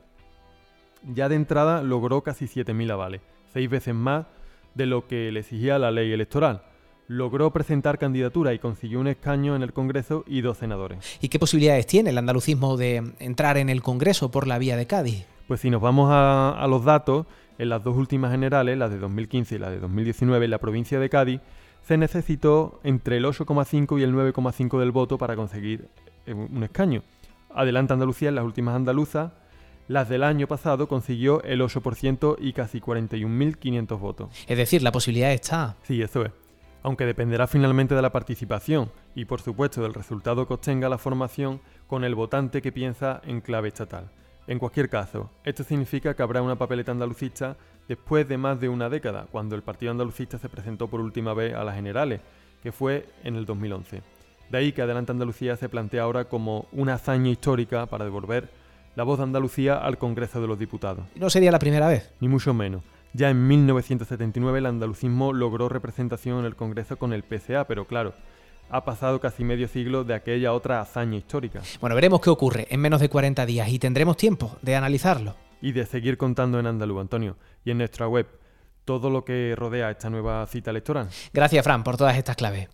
Ya 1.14 1.28
de 1.28 1.37
entrada 1.37 1.82
logró 1.82 2.22
casi 2.22 2.46
7.000 2.46 2.90
avales, 2.90 3.20
seis 3.52 3.70
veces 3.70 3.94
más 3.94 4.26
de 4.75 4.87
lo 4.87 5.06
que 5.06 5.31
le 5.31 5.40
exigía 5.40 5.78
la 5.78 5.93
ley 5.93 6.12
electoral 6.12 6.62
logró 7.08 7.50
presentar 7.52 7.99
candidatura 7.99 8.54
y 8.54 8.58
consiguió 8.58 9.00
un 9.00 9.08
escaño 9.08 9.56
en 9.56 9.62
el 9.62 9.72
Congreso 9.72 10.25
y 10.26 10.40
dos 10.40 10.58
senadores. 10.58 11.19
¿Y 11.20 11.28
qué 11.28 11.38
posibilidades 11.38 11.87
tiene 11.87 12.10
el 12.10 12.19
andalucismo 12.19 12.76
de 12.76 13.12
entrar 13.19 13.56
en 13.56 13.69
el 13.69 13.82
Congreso 13.82 14.31
por 14.31 14.46
la 14.46 14.58
vía 14.58 14.76
de 14.76 14.87
Cádiz? 14.87 15.26
Pues 15.49 15.60
si 15.60 15.70
nos 15.70 15.82
vamos 15.82 16.09
a, 16.11 16.64
los 16.68 16.85
datos, 16.85 17.26
en 17.59 17.68
las 17.68 17.82
dos 17.82 17.97
últimas 17.97 18.30
generales, 18.30 18.78
las 18.78 18.90
de 18.90 18.99
2015 18.99 19.56
y 19.56 19.59
la 19.59 19.71
de 19.71 19.78
2019, 19.80 20.44
en 20.44 20.50
la 20.50 20.59
provincia 20.59 20.99
de 20.99 21.09
Cádiz, 21.11 21.40
se 21.82 21.97
necesitó 21.97 22.80
entre 22.85 23.16
el 23.16 23.25
8,5 23.25 23.99
y 23.99 24.02
el 24.04 24.14
9,5 24.14 24.78
del 24.78 24.92
voto 24.92 25.18
para 25.18 25.37
conseguir 25.37 25.88
eh, 26.26 26.32
un 26.32 26.62
escaño. 26.62 27.02
Adelante 27.54 27.92
Andalucía 27.92 28.28
en 28.28 28.37
las 28.37 28.44
últimas 28.44 28.76
andaluzas, 28.76 29.32
las 29.88 30.09
del 30.09 30.23
año 30.23 30.47
pasado 30.47 30.88
consiguió 30.88 31.42
el 31.42 31.61
8% 31.61 32.37
y 32.38 32.52
casi 32.52 32.80
41.500 32.80 33.99
votos. 33.99 34.30
Es 34.47 34.56
decir, 34.56 34.82
la 34.82 34.92
posibilidad 34.92 35.32
está. 35.32 35.76
Sí, 35.82 36.00
eso 36.00 36.25
es 36.25 36.41
aunque 36.82 37.06
dependerá 37.06 37.46
finalmente 37.46 37.94
de 37.94 38.02
la 38.02 38.12
participación 38.12 38.90
y 39.14 39.24
por 39.24 39.40
supuesto 39.40 39.82
del 39.82 39.94
resultado 39.94 40.46
que 40.46 40.54
obtenga 40.54 40.88
la 40.88 40.98
formación 40.98 41.60
con 41.86 42.04
el 42.04 42.14
votante 42.14 42.62
que 42.62 42.72
piensa 42.72 43.20
en 43.24 43.40
clave 43.40 43.68
estatal. 43.68 44.10
En 44.46 44.58
cualquier 44.58 44.88
caso, 44.88 45.30
esto 45.44 45.62
significa 45.62 46.14
que 46.14 46.22
habrá 46.22 46.42
una 46.42 46.56
papeleta 46.56 46.90
andalucista 46.90 47.56
después 47.88 48.28
de 48.28 48.38
más 48.38 48.60
de 48.60 48.68
una 48.68 48.88
década, 48.88 49.26
cuando 49.30 49.54
el 49.54 49.62
Partido 49.62 49.92
Andalucista 49.92 50.38
se 50.38 50.48
presentó 50.48 50.88
por 50.88 51.00
última 51.00 51.34
vez 51.34 51.54
a 51.54 51.64
las 51.64 51.76
generales, 51.76 52.20
que 52.62 52.72
fue 52.72 53.06
en 53.24 53.36
el 53.36 53.46
2011. 53.46 54.02
De 54.50 54.58
ahí 54.58 54.72
que 54.72 54.82
Adelante 54.82 55.12
Andalucía 55.12 55.56
se 55.56 55.68
plantea 55.68 56.02
ahora 56.02 56.24
como 56.24 56.66
una 56.72 56.94
hazaña 56.94 57.30
histórica 57.30 57.86
para 57.86 58.04
devolver 58.04 58.50
la 58.96 59.04
voz 59.04 59.18
de 59.18 59.24
Andalucía 59.24 59.78
al 59.78 59.98
Congreso 59.98 60.40
de 60.40 60.48
los 60.48 60.58
Diputados. 60.58 61.04
No 61.14 61.30
sería 61.30 61.50
la 61.50 61.58
primera 61.58 61.88
vez. 61.88 62.12
Ni 62.20 62.28
mucho 62.28 62.52
menos. 62.52 62.82
Ya 63.14 63.28
en 63.28 63.47
1979 63.47 64.59
el 64.59 64.66
andalucismo 64.66 65.33
logró 65.33 65.69
representación 65.69 66.38
en 66.40 66.47
el 66.47 66.57
Congreso 66.57 66.97
con 66.97 67.12
el 67.12 67.23
PCA, 67.23 67.66
pero 67.66 67.87
claro, 67.87 68.14
ha 68.71 68.85
pasado 68.85 69.21
casi 69.21 69.45
medio 69.45 69.69
siglo 69.69 70.02
de 70.02 70.14
aquella 70.14 70.54
otra 70.54 70.81
hazaña 70.81 71.19
histórica. 71.19 71.61
Bueno, 71.81 71.95
veremos 71.95 72.23
qué 72.23 72.31
ocurre 72.31 72.66
en 72.71 72.81
menos 72.81 73.00
de 73.02 73.11
40 73.11 73.45
días 73.45 73.69
y 73.69 73.78
tendremos 73.78 74.16
tiempo 74.16 74.57
de 74.62 74.76
analizarlo. 74.76 75.37
Y 75.61 75.73
de 75.73 75.85
seguir 75.85 76.16
contando 76.16 76.59
en 76.59 76.66
andaluz, 76.66 77.02
Antonio, 77.02 77.37
y 77.64 77.71
en 77.71 77.78
nuestra 77.78 78.09
web, 78.09 78.26
todo 78.87 79.11
lo 79.11 79.25
que 79.25 79.54
rodea 79.57 79.90
esta 79.90 80.09
nueva 80.09 80.47
cita 80.47 80.71
electoral. 80.71 81.09
Gracias, 81.35 81.62
Fran, 81.62 81.85
por 81.85 81.99
todas 81.99 82.16
estas 82.16 82.35
claves. 82.35 82.69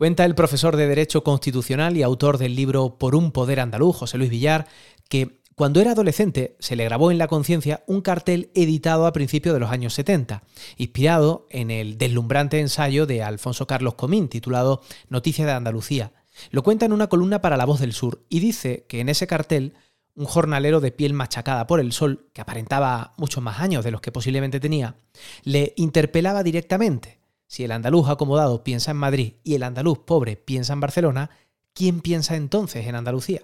Cuenta 0.00 0.24
el 0.24 0.34
profesor 0.34 0.78
de 0.78 0.86
Derecho 0.86 1.22
Constitucional 1.22 1.94
y 1.94 2.02
autor 2.02 2.38
del 2.38 2.56
libro 2.56 2.96
Por 2.96 3.14
un 3.14 3.32
Poder 3.32 3.60
Andaluz, 3.60 3.96
José 3.96 4.16
Luis 4.16 4.30
Villar, 4.30 4.66
que 5.10 5.42
cuando 5.54 5.78
era 5.78 5.90
adolescente 5.90 6.56
se 6.58 6.74
le 6.74 6.86
grabó 6.86 7.10
en 7.10 7.18
la 7.18 7.28
conciencia 7.28 7.84
un 7.86 8.00
cartel 8.00 8.50
editado 8.54 9.06
a 9.06 9.12
principios 9.12 9.52
de 9.52 9.60
los 9.60 9.70
años 9.70 9.92
70, 9.92 10.42
inspirado 10.78 11.46
en 11.50 11.70
el 11.70 11.98
deslumbrante 11.98 12.60
ensayo 12.60 13.04
de 13.04 13.22
Alfonso 13.22 13.66
Carlos 13.66 13.92
Comín 13.92 14.30
titulado 14.30 14.80
Noticias 15.10 15.46
de 15.46 15.52
Andalucía. 15.52 16.12
Lo 16.50 16.62
cuenta 16.62 16.86
en 16.86 16.94
una 16.94 17.08
columna 17.08 17.42
para 17.42 17.58
La 17.58 17.66
Voz 17.66 17.80
del 17.80 17.92
Sur 17.92 18.24
y 18.30 18.40
dice 18.40 18.86
que 18.88 19.00
en 19.00 19.10
ese 19.10 19.26
cartel 19.26 19.74
un 20.14 20.24
jornalero 20.24 20.80
de 20.80 20.92
piel 20.92 21.12
machacada 21.12 21.66
por 21.66 21.78
el 21.78 21.92
sol, 21.92 22.30
que 22.32 22.40
aparentaba 22.40 23.12
muchos 23.18 23.44
más 23.44 23.60
años 23.60 23.84
de 23.84 23.90
los 23.90 24.00
que 24.00 24.12
posiblemente 24.12 24.60
tenía, 24.60 24.96
le 25.44 25.74
interpelaba 25.76 26.42
directamente. 26.42 27.19
Si 27.50 27.64
el 27.64 27.72
andaluz 27.72 28.08
acomodado 28.08 28.62
piensa 28.62 28.92
en 28.92 28.96
Madrid 28.96 29.32
y 29.42 29.56
el 29.56 29.64
andaluz 29.64 29.98
pobre 29.98 30.36
piensa 30.36 30.72
en 30.72 30.78
Barcelona, 30.78 31.30
¿quién 31.74 32.00
piensa 32.00 32.36
entonces 32.36 32.86
en 32.86 32.94
Andalucía? 32.94 33.42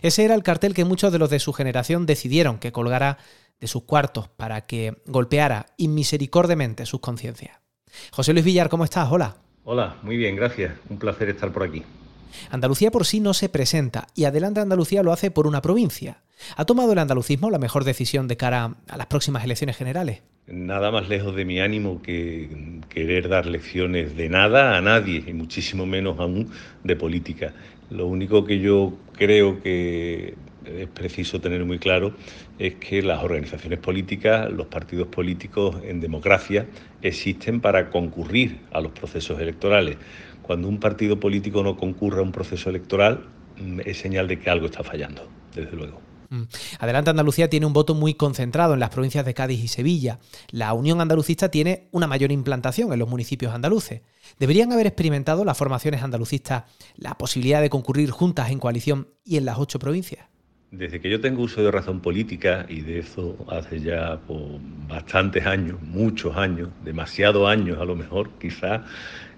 Ese 0.00 0.24
era 0.24 0.36
el 0.36 0.44
cartel 0.44 0.74
que 0.74 0.84
muchos 0.84 1.10
de 1.10 1.18
los 1.18 1.28
de 1.28 1.40
su 1.40 1.52
generación 1.52 2.06
decidieron 2.06 2.60
que 2.60 2.70
colgara 2.70 3.18
de 3.58 3.66
sus 3.66 3.82
cuartos 3.82 4.28
para 4.28 4.64
que 4.66 5.02
golpeara 5.06 5.66
inmisericordemente 5.76 6.86
sus 6.86 7.00
conciencias. 7.00 7.58
José 8.12 8.32
Luis 8.32 8.44
Villar, 8.44 8.68
¿cómo 8.68 8.84
estás? 8.84 9.08
Hola. 9.10 9.38
Hola, 9.64 9.96
muy 10.04 10.16
bien, 10.16 10.36
gracias. 10.36 10.74
Un 10.88 11.00
placer 11.00 11.28
estar 11.28 11.52
por 11.52 11.64
aquí. 11.64 11.82
Andalucía 12.50 12.92
por 12.92 13.06
sí 13.06 13.18
no 13.18 13.34
se 13.34 13.48
presenta 13.48 14.06
y 14.14 14.26
Adelante 14.26 14.60
Andalucía 14.60 15.02
lo 15.02 15.12
hace 15.12 15.32
por 15.32 15.48
una 15.48 15.62
provincia. 15.62 16.22
¿Ha 16.56 16.64
tomado 16.64 16.92
el 16.92 16.98
andalucismo 16.98 17.50
la 17.50 17.58
mejor 17.58 17.84
decisión 17.84 18.28
de 18.28 18.36
cara 18.36 18.76
a 18.88 18.96
las 18.96 19.06
próximas 19.06 19.44
elecciones 19.44 19.76
generales? 19.76 20.22
Nada 20.46 20.90
más 20.90 21.08
lejos 21.08 21.36
de 21.36 21.44
mi 21.44 21.60
ánimo 21.60 22.00
que 22.00 22.80
querer 22.88 23.28
dar 23.28 23.46
lecciones 23.46 24.16
de 24.16 24.28
nada 24.30 24.78
a 24.78 24.80
nadie 24.80 25.22
y 25.26 25.32
muchísimo 25.34 25.84
menos 25.84 26.18
aún 26.18 26.50
de 26.84 26.96
política. 26.96 27.52
Lo 27.90 28.06
único 28.06 28.44
que 28.44 28.58
yo 28.58 28.94
creo 29.12 29.60
que 29.62 30.34
es 30.64 30.88
preciso 30.88 31.40
tener 31.40 31.64
muy 31.64 31.78
claro 31.78 32.14
es 32.58 32.74
que 32.76 33.02
las 33.02 33.22
organizaciones 33.22 33.78
políticas, 33.78 34.50
los 34.50 34.66
partidos 34.66 35.08
políticos 35.08 35.76
en 35.84 36.00
democracia 36.00 36.66
existen 37.02 37.60
para 37.60 37.90
concurrir 37.90 38.60
a 38.72 38.80
los 38.80 38.92
procesos 38.92 39.40
electorales. 39.40 39.96
Cuando 40.42 40.68
un 40.68 40.80
partido 40.80 41.20
político 41.20 41.62
no 41.62 41.76
concurre 41.76 42.20
a 42.20 42.22
un 42.22 42.32
proceso 42.32 42.70
electoral 42.70 43.26
mm, 43.58 43.80
es 43.84 43.98
señal 43.98 44.28
de 44.28 44.38
que 44.38 44.50
algo 44.50 44.66
está 44.66 44.82
fallando, 44.82 45.28
desde 45.54 45.76
luego. 45.76 46.07
Mm. 46.30 46.42
Adelante 46.78 47.10
Andalucía 47.10 47.48
tiene 47.48 47.66
un 47.66 47.72
voto 47.72 47.94
muy 47.94 48.14
concentrado 48.14 48.74
en 48.74 48.80
las 48.80 48.90
provincias 48.90 49.24
de 49.24 49.34
Cádiz 49.34 49.62
y 49.62 49.68
Sevilla. 49.68 50.18
La 50.50 50.72
Unión 50.74 51.00
Andalucista 51.00 51.50
tiene 51.50 51.88
una 51.92 52.06
mayor 52.06 52.32
implantación 52.32 52.92
en 52.92 52.98
los 52.98 53.08
municipios 53.08 53.54
andaluces. 53.54 54.02
¿Deberían 54.38 54.72
haber 54.72 54.86
experimentado 54.86 55.44
las 55.44 55.56
formaciones 55.56 56.02
andalucistas 56.02 56.64
la 56.96 57.16
posibilidad 57.16 57.62
de 57.62 57.70
concurrir 57.70 58.10
juntas 58.10 58.50
en 58.50 58.58
coalición 58.58 59.08
y 59.24 59.36
en 59.36 59.44
las 59.44 59.58
ocho 59.58 59.78
provincias? 59.78 60.26
Desde 60.70 61.00
que 61.00 61.08
yo 61.08 61.18
tengo 61.22 61.42
uso 61.42 61.62
de 61.62 61.70
razón 61.70 62.00
política, 62.00 62.66
y 62.68 62.82
de 62.82 62.98
eso 62.98 63.38
hace 63.48 63.80
ya 63.80 64.20
bastantes 64.86 65.46
años, 65.46 65.80
muchos 65.80 66.36
años, 66.36 66.68
demasiados 66.84 67.48
años 67.48 67.78
a 67.78 67.86
lo 67.86 67.96
mejor, 67.96 68.28
quizá, 68.38 68.84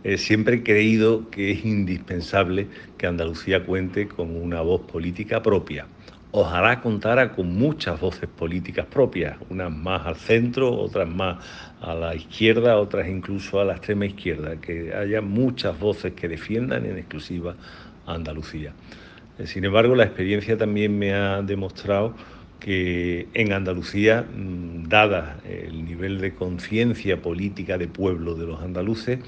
eh, 0.02 0.18
siempre 0.18 0.56
he 0.56 0.62
creído 0.64 1.30
que 1.30 1.52
es 1.52 1.64
indispensable 1.64 2.66
que 2.98 3.06
Andalucía 3.06 3.64
cuente 3.64 4.08
con 4.08 4.34
una 4.34 4.60
voz 4.60 4.80
política 4.90 5.40
propia. 5.40 5.86
Ojalá 6.32 6.80
contara 6.80 7.32
con 7.32 7.52
muchas 7.52 8.00
voces 8.00 8.28
políticas 8.28 8.86
propias, 8.86 9.36
unas 9.48 9.72
más 9.72 10.06
al 10.06 10.14
centro, 10.14 10.72
otras 10.72 11.08
más 11.08 11.44
a 11.80 11.92
la 11.92 12.14
izquierda, 12.14 12.76
otras 12.76 13.08
incluso 13.08 13.60
a 13.60 13.64
la 13.64 13.72
extrema 13.72 14.06
izquierda, 14.06 14.60
que 14.60 14.94
haya 14.94 15.20
muchas 15.22 15.76
voces 15.80 16.12
que 16.12 16.28
defiendan 16.28 16.86
en 16.86 16.98
exclusiva 16.98 17.56
a 18.06 18.14
Andalucía. 18.14 18.72
Eh, 19.38 19.46
sin 19.48 19.64
embargo, 19.64 19.96
la 19.96 20.04
experiencia 20.04 20.56
también 20.56 20.96
me 20.96 21.14
ha 21.14 21.42
demostrado 21.42 22.14
que 22.60 23.26
en 23.34 23.52
Andalucía, 23.52 24.22
mm, 24.22 24.84
dada 24.84 25.40
el 25.44 25.84
nivel 25.84 26.20
de 26.20 26.34
conciencia 26.34 27.20
política 27.20 27.76
de 27.76 27.88
pueblo 27.88 28.36
de 28.36 28.46
los 28.46 28.62
andaluces, 28.62 29.18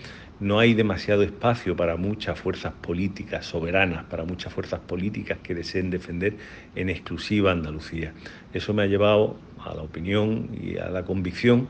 no 0.43 0.59
hay 0.59 0.75
demasiado 0.75 1.23
espacio 1.23 1.77
para 1.77 1.97
muchas 1.97 2.39
fuerzas 2.39 2.73
políticas 2.73 3.47
soberanas, 3.47 4.05
para 4.05 4.25
muchas 4.25 4.53
fuerzas 4.53 4.81
políticas 4.81 5.39
que 5.43 5.55
deseen 5.55 5.91
defender 5.91 6.37
en 6.75 6.91
exclusiva 6.91 7.53
Andalucía. 7.53 8.13
Eso 8.53 8.75
me 8.75 8.83
ha 8.83 8.87
llevado 8.87 9.39
a 9.65 9.75
la 9.75 9.83
opinión 9.83 10.51
y 10.61 10.77
a 10.79 10.91
la 10.91 11.05
convicción 11.05 11.69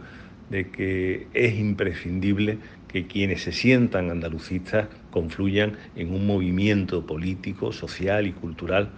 de 0.50 0.70
que 0.70 1.26
es 1.34 1.58
imprescindible 1.58 2.58
que 2.88 3.06
quienes 3.06 3.42
se 3.42 3.52
sientan 3.52 4.10
andalucistas 4.10 4.88
confluyan 5.10 5.76
en 5.94 6.14
un 6.14 6.26
movimiento 6.26 7.06
político, 7.06 7.72
social 7.72 8.26
y 8.26 8.32
cultural 8.32 8.90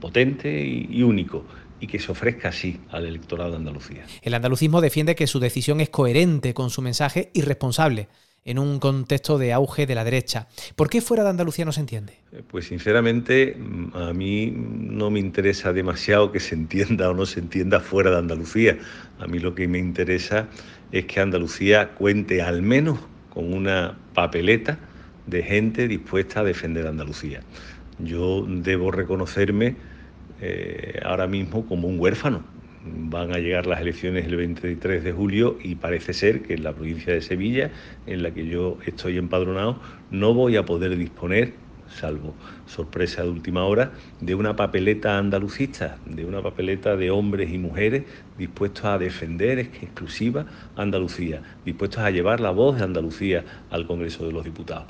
potente 0.00 0.64
y, 0.64 1.02
único 1.02 1.44
y 1.80 1.86
que 1.86 1.98
se 1.98 2.10
ofrezca 2.10 2.48
así 2.48 2.80
al 2.90 3.06
electorado 3.06 3.52
de 3.52 3.56
Andalucía. 3.58 4.04
El 4.22 4.34
andalucismo 4.34 4.80
defiende 4.80 5.14
que 5.14 5.28
su 5.28 5.38
decisión 5.38 5.80
es 5.80 5.90
coherente 5.90 6.54
con 6.54 6.70
su 6.70 6.82
mensaje 6.82 7.30
y 7.34 7.42
responsable 7.42 8.08
en 8.44 8.58
un 8.58 8.78
contexto 8.78 9.38
de 9.38 9.52
auge 9.52 9.86
de 9.86 9.94
la 9.94 10.04
derecha. 10.04 10.48
¿Por 10.76 10.88
qué 10.88 11.00
fuera 11.00 11.22
de 11.22 11.30
Andalucía 11.30 11.64
no 11.64 11.72
se 11.72 11.80
entiende? 11.80 12.14
Eh, 12.32 12.42
pues 12.46 12.66
sinceramente 12.66 13.56
a 13.94 14.12
mí 14.12 14.52
no 14.54 15.10
me 15.10 15.20
interesa 15.20 15.72
demasiado 15.72 16.32
que 16.32 16.40
se 16.40 16.54
entienda 16.54 17.10
o 17.10 17.14
no 17.14 17.26
se 17.26 17.40
entienda 17.40 17.80
fuera 17.80 18.10
de 18.10 18.18
Andalucía. 18.18 18.78
A 19.18 19.26
mí 19.26 19.38
lo 19.38 19.54
que 19.54 19.68
me 19.68 19.78
interesa 19.78 20.48
es 20.92 21.04
que 21.06 21.20
Andalucía 21.20 21.90
cuente 21.90 22.42
al 22.42 22.62
menos 22.62 22.98
con 23.30 23.52
una 23.52 23.98
papeleta 24.14 24.78
de 25.26 25.42
gente 25.42 25.86
dispuesta 25.88 26.40
a 26.40 26.44
defender 26.44 26.86
Andalucía. 26.86 27.40
Yo 27.98 28.46
debo 28.48 28.90
reconocerme 28.90 29.76
eh, 30.40 31.00
ahora 31.04 31.26
mismo 31.26 31.66
como 31.66 31.88
un 31.88 32.00
huérfano 32.00 32.57
van 33.10 33.32
a 33.32 33.38
llegar 33.38 33.66
las 33.66 33.80
elecciones 33.80 34.26
el 34.26 34.36
23 34.36 35.02
de 35.02 35.12
julio 35.12 35.58
y 35.62 35.76
parece 35.76 36.12
ser 36.12 36.42
que 36.42 36.54
en 36.54 36.64
la 36.64 36.72
provincia 36.72 37.12
de 37.12 37.20
Sevilla, 37.20 37.70
en 38.06 38.22
la 38.22 38.32
que 38.32 38.46
yo 38.46 38.78
estoy 38.86 39.18
empadronado, 39.18 39.80
no 40.10 40.34
voy 40.34 40.56
a 40.56 40.64
poder 40.64 40.96
disponer, 40.96 41.54
salvo 41.88 42.34
sorpresa 42.66 43.22
de 43.22 43.30
última 43.30 43.64
hora, 43.64 43.92
de 44.20 44.34
una 44.34 44.56
papeleta 44.56 45.18
andalucista, 45.18 45.98
de 46.04 46.24
una 46.24 46.42
papeleta 46.42 46.96
de 46.96 47.10
hombres 47.10 47.50
y 47.52 47.58
mujeres 47.58 48.04
dispuestos 48.36 48.84
a 48.84 48.98
defender 48.98 49.58
exclusiva 49.58 50.46
Andalucía, 50.76 51.42
dispuestos 51.64 52.00
a 52.00 52.10
llevar 52.10 52.40
la 52.40 52.50
voz 52.50 52.76
de 52.76 52.84
Andalucía 52.84 53.44
al 53.70 53.86
Congreso 53.86 54.26
de 54.26 54.32
los 54.32 54.44
Diputados. 54.44 54.86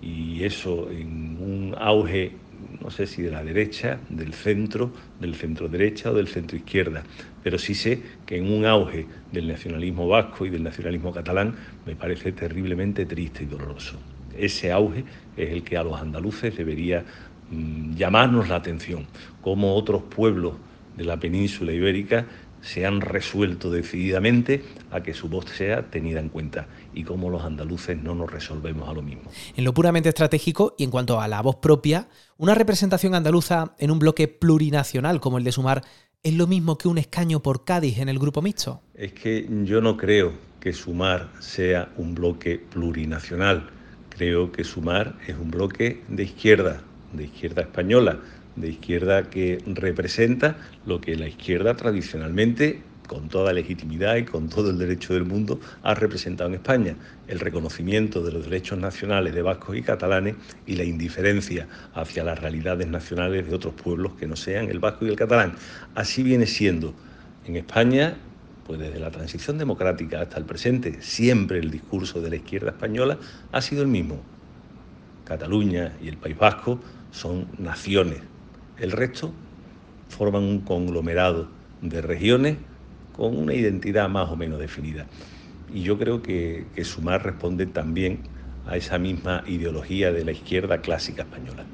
Y 0.00 0.42
eso 0.44 0.90
en 0.90 1.38
un 1.40 1.74
auge 1.78 2.32
no 2.80 2.90
sé 2.90 3.06
si 3.06 3.22
de 3.22 3.30
la 3.30 3.44
derecha, 3.44 3.98
del 4.08 4.34
centro, 4.34 4.92
del 5.20 5.34
centro 5.34 5.68
derecha 5.68 6.10
o 6.10 6.14
del 6.14 6.28
centro 6.28 6.56
izquierda, 6.56 7.02
pero 7.42 7.58
sí 7.58 7.74
sé 7.74 8.02
que 8.26 8.36
en 8.36 8.50
un 8.50 8.66
auge 8.66 9.06
del 9.30 9.48
nacionalismo 9.48 10.08
vasco 10.08 10.46
y 10.46 10.50
del 10.50 10.62
nacionalismo 10.62 11.12
catalán 11.12 11.54
me 11.86 11.96
parece 11.96 12.32
terriblemente 12.32 13.06
triste 13.06 13.44
y 13.44 13.46
doloroso. 13.46 13.98
Ese 14.36 14.72
auge 14.72 15.04
es 15.36 15.50
el 15.50 15.62
que 15.62 15.76
a 15.76 15.84
los 15.84 16.00
andaluces 16.00 16.56
debería 16.56 17.04
mm, 17.50 17.94
llamarnos 17.94 18.48
la 18.48 18.56
atención, 18.56 19.06
como 19.40 19.74
otros 19.74 20.02
pueblos 20.02 20.54
de 20.96 21.04
la 21.04 21.18
península 21.18 21.72
ibérica 21.72 22.26
se 22.62 22.86
han 22.86 23.00
resuelto 23.00 23.70
decididamente 23.70 24.64
a 24.90 25.02
que 25.02 25.12
su 25.12 25.28
voz 25.28 25.46
sea 25.46 25.90
tenida 25.90 26.20
en 26.20 26.28
cuenta 26.28 26.68
y 26.94 27.04
cómo 27.04 27.28
los 27.28 27.42
andaluces 27.42 28.00
no 28.00 28.14
nos 28.14 28.30
resolvemos 28.30 28.88
a 28.88 28.94
lo 28.94 29.02
mismo. 29.02 29.30
En 29.56 29.64
lo 29.64 29.74
puramente 29.74 30.08
estratégico 30.08 30.74
y 30.78 30.84
en 30.84 30.90
cuanto 30.90 31.20
a 31.20 31.28
la 31.28 31.42
voz 31.42 31.56
propia, 31.56 32.08
una 32.38 32.54
representación 32.54 33.14
andaluza 33.14 33.74
en 33.78 33.90
un 33.90 33.98
bloque 33.98 34.28
plurinacional 34.28 35.20
como 35.20 35.38
el 35.38 35.44
de 35.44 35.52
Sumar 35.52 35.82
es 36.22 36.34
lo 36.34 36.46
mismo 36.46 36.78
que 36.78 36.86
un 36.88 36.98
escaño 36.98 37.42
por 37.42 37.64
Cádiz 37.64 37.98
en 37.98 38.08
el 38.08 38.18
grupo 38.18 38.42
mixto. 38.42 38.80
Es 38.94 39.12
que 39.12 39.48
yo 39.64 39.80
no 39.80 39.96
creo 39.96 40.32
que 40.60 40.72
Sumar 40.72 41.30
sea 41.40 41.92
un 41.96 42.14
bloque 42.14 42.58
plurinacional. 42.58 43.68
Creo 44.08 44.52
que 44.52 44.62
Sumar 44.62 45.16
es 45.26 45.36
un 45.36 45.50
bloque 45.50 46.04
de 46.08 46.22
izquierda, 46.22 46.82
de 47.12 47.24
izquierda 47.24 47.62
española, 47.62 48.20
de 48.56 48.68
izquierda 48.68 49.30
que 49.30 49.62
representa 49.66 50.56
lo 50.86 51.00
que 51.00 51.16
la 51.16 51.28
izquierda 51.28 51.74
tradicionalmente, 51.74 52.82
con 53.06 53.28
toda 53.28 53.52
legitimidad 53.52 54.16
y 54.16 54.24
con 54.24 54.48
todo 54.48 54.70
el 54.70 54.78
derecho 54.78 55.14
del 55.14 55.24
mundo, 55.24 55.60
ha 55.82 55.94
representado 55.94 56.48
en 56.48 56.54
España, 56.54 56.96
el 57.28 57.40
reconocimiento 57.40 58.22
de 58.22 58.32
los 58.32 58.44
derechos 58.44 58.78
nacionales 58.78 59.34
de 59.34 59.42
vascos 59.42 59.76
y 59.76 59.82
catalanes 59.82 60.36
y 60.66 60.76
la 60.76 60.84
indiferencia 60.84 61.66
hacia 61.94 62.24
las 62.24 62.40
realidades 62.40 62.88
nacionales 62.88 63.46
de 63.48 63.54
otros 63.54 63.74
pueblos 63.74 64.12
que 64.14 64.26
no 64.26 64.36
sean 64.36 64.68
el 64.70 64.78
vasco 64.78 65.06
y 65.06 65.10
el 65.10 65.16
catalán. 65.16 65.54
Así 65.94 66.22
viene 66.22 66.46
siendo 66.46 66.94
en 67.46 67.56
España 67.56 68.16
pues 68.66 68.78
desde 68.78 69.00
la 69.00 69.10
transición 69.10 69.58
democrática 69.58 70.20
hasta 70.20 70.38
el 70.38 70.44
presente, 70.44 71.02
siempre 71.02 71.58
el 71.58 71.70
discurso 71.70 72.20
de 72.20 72.30
la 72.30 72.36
izquierda 72.36 72.70
española 72.70 73.18
ha 73.50 73.60
sido 73.60 73.82
el 73.82 73.88
mismo. 73.88 74.22
Cataluña 75.24 75.92
y 76.00 76.08
el 76.08 76.16
País 76.16 76.38
Vasco 76.38 76.80
son 77.10 77.48
naciones 77.58 78.20
el 78.78 78.92
resto 78.92 79.32
forman 80.08 80.42
un 80.42 80.60
conglomerado 80.60 81.48
de 81.80 82.00
regiones 82.00 82.56
con 83.16 83.36
una 83.36 83.54
identidad 83.54 84.08
más 84.08 84.30
o 84.30 84.36
menos 84.36 84.58
definida. 84.58 85.06
Y 85.72 85.82
yo 85.82 85.98
creo 85.98 86.22
que, 86.22 86.66
Sumar 86.84 87.24
responde 87.24 87.66
también 87.66 88.20
a 88.66 88.76
esa 88.76 88.98
misma 88.98 89.42
ideología 89.46 90.12
de 90.12 90.24
la 90.24 90.32
izquierda 90.32 90.80
clásica 90.80 91.22
española. 91.22 91.64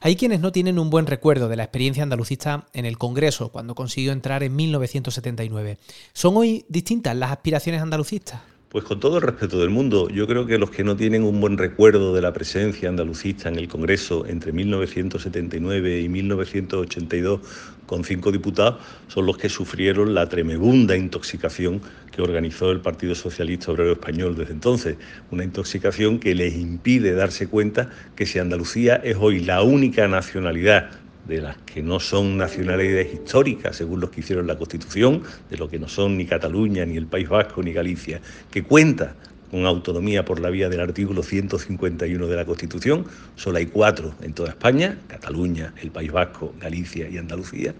Hay 0.00 0.16
quienes 0.16 0.40
no 0.40 0.52
tienen 0.52 0.78
un 0.78 0.90
buen 0.90 1.06
recuerdo 1.06 1.48
de 1.48 1.56
la 1.56 1.64
experiencia 1.64 2.02
andalucista 2.02 2.68
en 2.72 2.84
el 2.84 2.98
Congreso, 2.98 3.50
cuando 3.50 3.74
consiguió 3.74 4.12
entrar 4.12 4.42
en 4.42 4.54
1979. 4.54 5.78
¿Son 6.12 6.36
hoy 6.36 6.64
distintas 6.68 7.16
las 7.16 7.32
aspiraciones 7.32 7.82
andalucistas? 7.82 8.40
Pues 8.72 8.86
con 8.86 9.00
todo 9.00 9.16
el 9.16 9.22
respeto 9.22 9.60
del 9.60 9.68
mundo, 9.68 10.08
yo 10.08 10.26
creo 10.26 10.46
que 10.46 10.56
los 10.56 10.70
que 10.70 10.82
no 10.82 10.96
tienen 10.96 11.24
un 11.24 11.42
buen 11.42 11.58
recuerdo 11.58 12.14
de 12.14 12.22
la 12.22 12.32
presencia 12.32 12.88
andalucista 12.88 13.50
en 13.50 13.56
el 13.56 13.68
Congreso 13.68 14.24
entre 14.26 14.50
1979 14.50 16.00
y 16.00 16.08
1982 16.08 17.40
con 17.84 18.02
cinco 18.02 18.32
diputados 18.32 18.76
son 19.08 19.26
los 19.26 19.36
que 19.36 19.50
sufrieron 19.50 20.14
la 20.14 20.26
tremenda 20.30 20.96
intoxicación 20.96 21.82
que 22.10 22.22
organizó 22.22 22.70
el 22.70 22.80
Partido 22.80 23.14
Socialista 23.14 23.72
Obrero 23.72 23.92
Español 23.92 24.36
desde 24.36 24.54
entonces. 24.54 24.96
Una 25.30 25.44
intoxicación 25.44 26.18
que 26.18 26.34
les 26.34 26.56
impide 26.56 27.12
darse 27.12 27.48
cuenta 27.48 27.90
que 28.16 28.24
si 28.24 28.38
Andalucía 28.38 28.96
es 28.96 29.18
hoy 29.20 29.40
la 29.40 29.62
única 29.62 30.08
nacionalidad 30.08 31.01
de 31.26 31.40
las 31.40 31.56
que 31.58 31.82
no 31.82 32.00
son 32.00 32.36
nacionalidades 32.36 33.14
históricas, 33.14 33.76
según 33.76 34.00
los 34.00 34.10
que 34.10 34.20
hicieron 34.20 34.46
la 34.46 34.58
Constitución, 34.58 35.22
de 35.50 35.56
lo 35.56 35.68
que 35.68 35.78
no 35.78 35.88
son 35.88 36.16
ni 36.16 36.26
Cataluña, 36.26 36.84
ni 36.84 36.96
el 36.96 37.06
País 37.06 37.28
Vasco, 37.28 37.62
ni 37.62 37.72
Galicia, 37.72 38.20
que 38.50 38.62
cuenta 38.62 39.14
con 39.50 39.66
autonomía 39.66 40.24
por 40.24 40.40
la 40.40 40.48
vía 40.48 40.68
del 40.68 40.80
artículo 40.80 41.22
151 41.22 42.26
de 42.26 42.36
la 42.36 42.46
Constitución. 42.46 43.04
Solo 43.36 43.58
hay 43.58 43.66
cuatro 43.66 44.14
en 44.22 44.32
toda 44.32 44.48
España, 44.48 44.98
Cataluña, 45.08 45.74
el 45.82 45.90
País 45.90 46.10
Vasco, 46.10 46.54
Galicia 46.58 47.08
y 47.08 47.18
Andalucía 47.18 47.74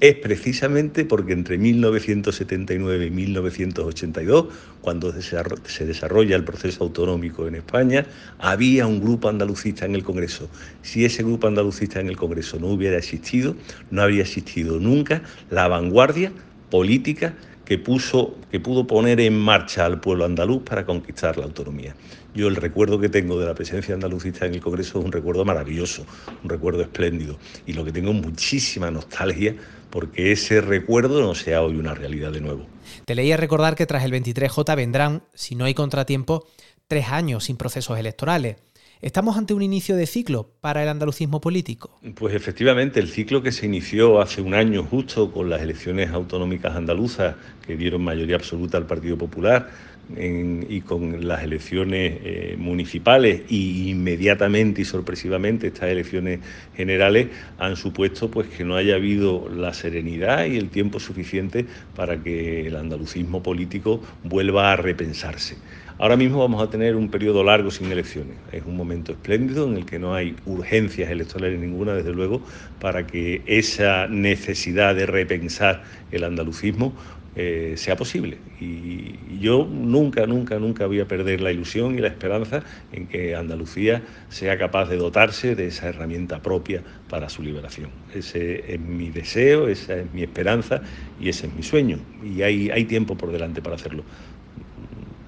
es 0.00 0.14
precisamente 0.16 1.04
porque 1.04 1.34
entre 1.34 1.58
1979 1.58 3.06
y 3.06 3.10
1982, 3.10 4.46
cuando 4.80 5.12
se 5.12 5.86
desarrolla 5.86 6.36
el 6.36 6.44
proceso 6.44 6.84
autonómico 6.84 7.46
en 7.46 7.56
España, 7.56 8.06
había 8.38 8.86
un 8.86 9.00
grupo 9.00 9.28
andalucista 9.28 9.84
en 9.84 9.94
el 9.94 10.02
Congreso. 10.02 10.48
Si 10.80 11.04
ese 11.04 11.22
grupo 11.22 11.46
andalucista 11.46 12.00
en 12.00 12.08
el 12.08 12.16
Congreso 12.16 12.58
no 12.58 12.68
hubiera 12.68 12.96
existido, 12.96 13.54
no 13.90 14.00
habría 14.00 14.22
existido 14.22 14.80
nunca 14.80 15.22
la 15.50 15.68
vanguardia 15.68 16.32
política 16.70 17.34
que, 17.70 17.78
puso, 17.78 18.34
que 18.50 18.58
pudo 18.58 18.84
poner 18.84 19.20
en 19.20 19.38
marcha 19.38 19.86
al 19.86 20.00
pueblo 20.00 20.24
andaluz 20.24 20.64
para 20.64 20.84
conquistar 20.84 21.38
la 21.38 21.44
autonomía. 21.44 21.94
Yo 22.34 22.48
el 22.48 22.56
recuerdo 22.56 22.98
que 22.98 23.08
tengo 23.08 23.38
de 23.38 23.46
la 23.46 23.54
presencia 23.54 23.94
andalucista 23.94 24.44
en 24.44 24.54
el 24.54 24.60
Congreso 24.60 24.98
es 24.98 25.04
un 25.04 25.12
recuerdo 25.12 25.44
maravilloso, 25.44 26.04
un 26.42 26.50
recuerdo 26.50 26.82
espléndido, 26.82 27.38
y 27.66 27.74
lo 27.74 27.84
que 27.84 27.92
tengo 27.92 28.12
muchísima 28.12 28.90
nostalgia 28.90 29.54
porque 29.88 30.32
ese 30.32 30.60
recuerdo 30.60 31.22
no 31.22 31.36
sea 31.36 31.62
hoy 31.62 31.76
una 31.76 31.94
realidad 31.94 32.32
de 32.32 32.40
nuevo. 32.40 32.66
Te 33.04 33.14
leía 33.14 33.36
recordar 33.36 33.76
que 33.76 33.86
tras 33.86 34.02
el 34.02 34.10
23J 34.14 34.74
vendrán, 34.74 35.22
si 35.32 35.54
no 35.54 35.64
hay 35.64 35.74
contratiempo, 35.74 36.48
tres 36.88 37.06
años 37.06 37.44
sin 37.44 37.56
procesos 37.56 37.96
electorales. 38.00 38.56
¿Estamos 39.02 39.38
ante 39.38 39.54
un 39.54 39.62
inicio 39.62 39.96
de 39.96 40.04
ciclo 40.04 40.50
para 40.60 40.82
el 40.82 40.88
andalucismo 40.90 41.40
político? 41.40 41.98
Pues 42.16 42.34
efectivamente, 42.34 43.00
el 43.00 43.08
ciclo 43.08 43.42
que 43.42 43.50
se 43.50 43.64
inició 43.64 44.20
hace 44.20 44.42
un 44.42 44.52
año 44.52 44.82
justo 44.82 45.32
con 45.32 45.48
las 45.48 45.62
elecciones 45.62 46.10
autonómicas 46.10 46.76
andaluzas 46.76 47.36
que 47.66 47.76
dieron 47.76 48.04
mayoría 48.04 48.36
absoluta 48.36 48.76
al 48.76 48.84
Partido 48.86 49.16
Popular 49.16 49.70
y 50.18 50.80
con 50.82 51.26
las 51.26 51.44
elecciones 51.44 52.18
eh, 52.24 52.56
municipales 52.58 53.42
y 53.48 53.88
inmediatamente 53.90 54.82
y 54.82 54.84
sorpresivamente 54.84 55.68
estas 55.68 55.88
elecciones 55.88 56.40
generales 56.76 57.28
han 57.58 57.76
supuesto 57.76 58.30
pues 58.30 58.48
que 58.48 58.64
no 58.64 58.76
haya 58.76 58.96
habido 58.96 59.48
la 59.48 59.72
serenidad 59.72 60.44
y 60.46 60.58
el 60.58 60.68
tiempo 60.68 61.00
suficiente 61.00 61.64
para 61.94 62.22
que 62.22 62.66
el 62.66 62.76
andalucismo 62.76 63.42
político 63.42 64.02
vuelva 64.24 64.72
a 64.72 64.76
repensarse. 64.76 65.56
Ahora 66.00 66.16
mismo 66.16 66.38
vamos 66.38 66.62
a 66.62 66.70
tener 66.70 66.96
un 66.96 67.10
periodo 67.10 67.44
largo 67.44 67.70
sin 67.70 67.92
elecciones. 67.92 68.38
Es 68.52 68.64
un 68.64 68.74
momento 68.74 69.12
espléndido 69.12 69.68
en 69.68 69.76
el 69.76 69.84
que 69.84 69.98
no 69.98 70.14
hay 70.14 70.34
urgencias 70.46 71.10
electorales 71.10 71.60
ninguna, 71.60 71.92
desde 71.92 72.14
luego, 72.14 72.40
para 72.78 73.06
que 73.06 73.42
esa 73.44 74.06
necesidad 74.08 74.94
de 74.94 75.04
repensar 75.04 75.82
el 76.10 76.24
andalucismo 76.24 76.94
eh, 77.36 77.74
sea 77.76 77.96
posible. 77.96 78.38
Y 78.58 79.38
yo 79.40 79.68
nunca, 79.70 80.26
nunca, 80.26 80.58
nunca 80.58 80.86
voy 80.86 81.00
a 81.00 81.06
perder 81.06 81.42
la 81.42 81.52
ilusión 81.52 81.94
y 81.94 82.00
la 82.00 82.08
esperanza 82.08 82.64
en 82.92 83.06
que 83.06 83.36
Andalucía 83.36 84.02
sea 84.30 84.56
capaz 84.56 84.88
de 84.88 84.96
dotarse 84.96 85.54
de 85.54 85.66
esa 85.66 85.90
herramienta 85.90 86.40
propia 86.40 86.82
para 87.10 87.28
su 87.28 87.42
liberación. 87.42 87.90
Ese 88.14 88.72
es 88.72 88.80
mi 88.80 89.10
deseo, 89.10 89.68
esa 89.68 89.98
es 89.98 90.10
mi 90.14 90.22
esperanza 90.22 90.80
y 91.18 91.28
ese 91.28 91.48
es 91.48 91.54
mi 91.54 91.62
sueño. 91.62 91.98
Y 92.24 92.40
hay, 92.40 92.70
hay 92.70 92.86
tiempo 92.86 93.18
por 93.18 93.30
delante 93.32 93.60
para 93.60 93.76
hacerlo. 93.76 94.02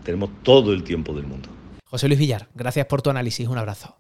Tenemos 0.05 0.31
todo 0.43 0.73
el 0.73 0.83
tiempo 0.83 1.15
del 1.15 1.27
mundo. 1.27 1.49
José 1.85 2.09
Luis 2.09 2.19
Villar, 2.19 2.49
gracias 2.55 2.87
por 2.87 3.03
tu 3.03 3.11
análisis. 3.11 3.47
Un 3.49 3.59
abrazo. 3.59 3.97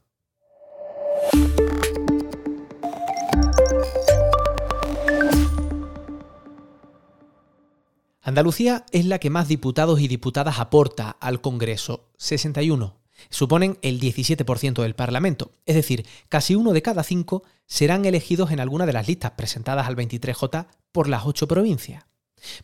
Andalucía 8.24 8.86
es 8.92 9.04
la 9.04 9.18
que 9.18 9.30
más 9.30 9.48
diputados 9.48 10.00
y 10.00 10.08
diputadas 10.08 10.58
aporta 10.58 11.10
al 11.10 11.40
Congreso, 11.40 12.08
61. 12.16 12.96
Suponen 13.30 13.78
el 13.82 14.00
17% 14.00 14.82
del 14.82 14.94
Parlamento, 14.94 15.52
es 15.66 15.74
decir, 15.74 16.06
casi 16.28 16.54
uno 16.54 16.72
de 16.72 16.82
cada 16.82 17.02
cinco 17.02 17.42
serán 17.66 18.04
elegidos 18.04 18.50
en 18.50 18.60
alguna 18.60 18.86
de 18.86 18.92
las 18.92 19.06
listas 19.06 19.32
presentadas 19.32 19.86
al 19.86 19.96
23J 19.96 20.66
por 20.92 21.08
las 21.08 21.26
ocho 21.26 21.46
provincias. 21.46 22.04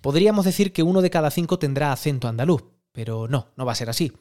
Podríamos 0.01 0.45
decir 0.45 0.73
que 0.73 0.83
uno 0.83 1.03
de 1.03 1.11
cada 1.11 1.31
cinco 1.31 1.59
tendrá 1.59 1.93
acento 1.93 2.29
andaluz, 2.29 2.63
pero 2.99 3.29
no, 3.29 3.53
no 3.55 3.65
va 3.65 3.71
a 3.71 3.77
ser 3.77 3.89
así. 3.91 4.13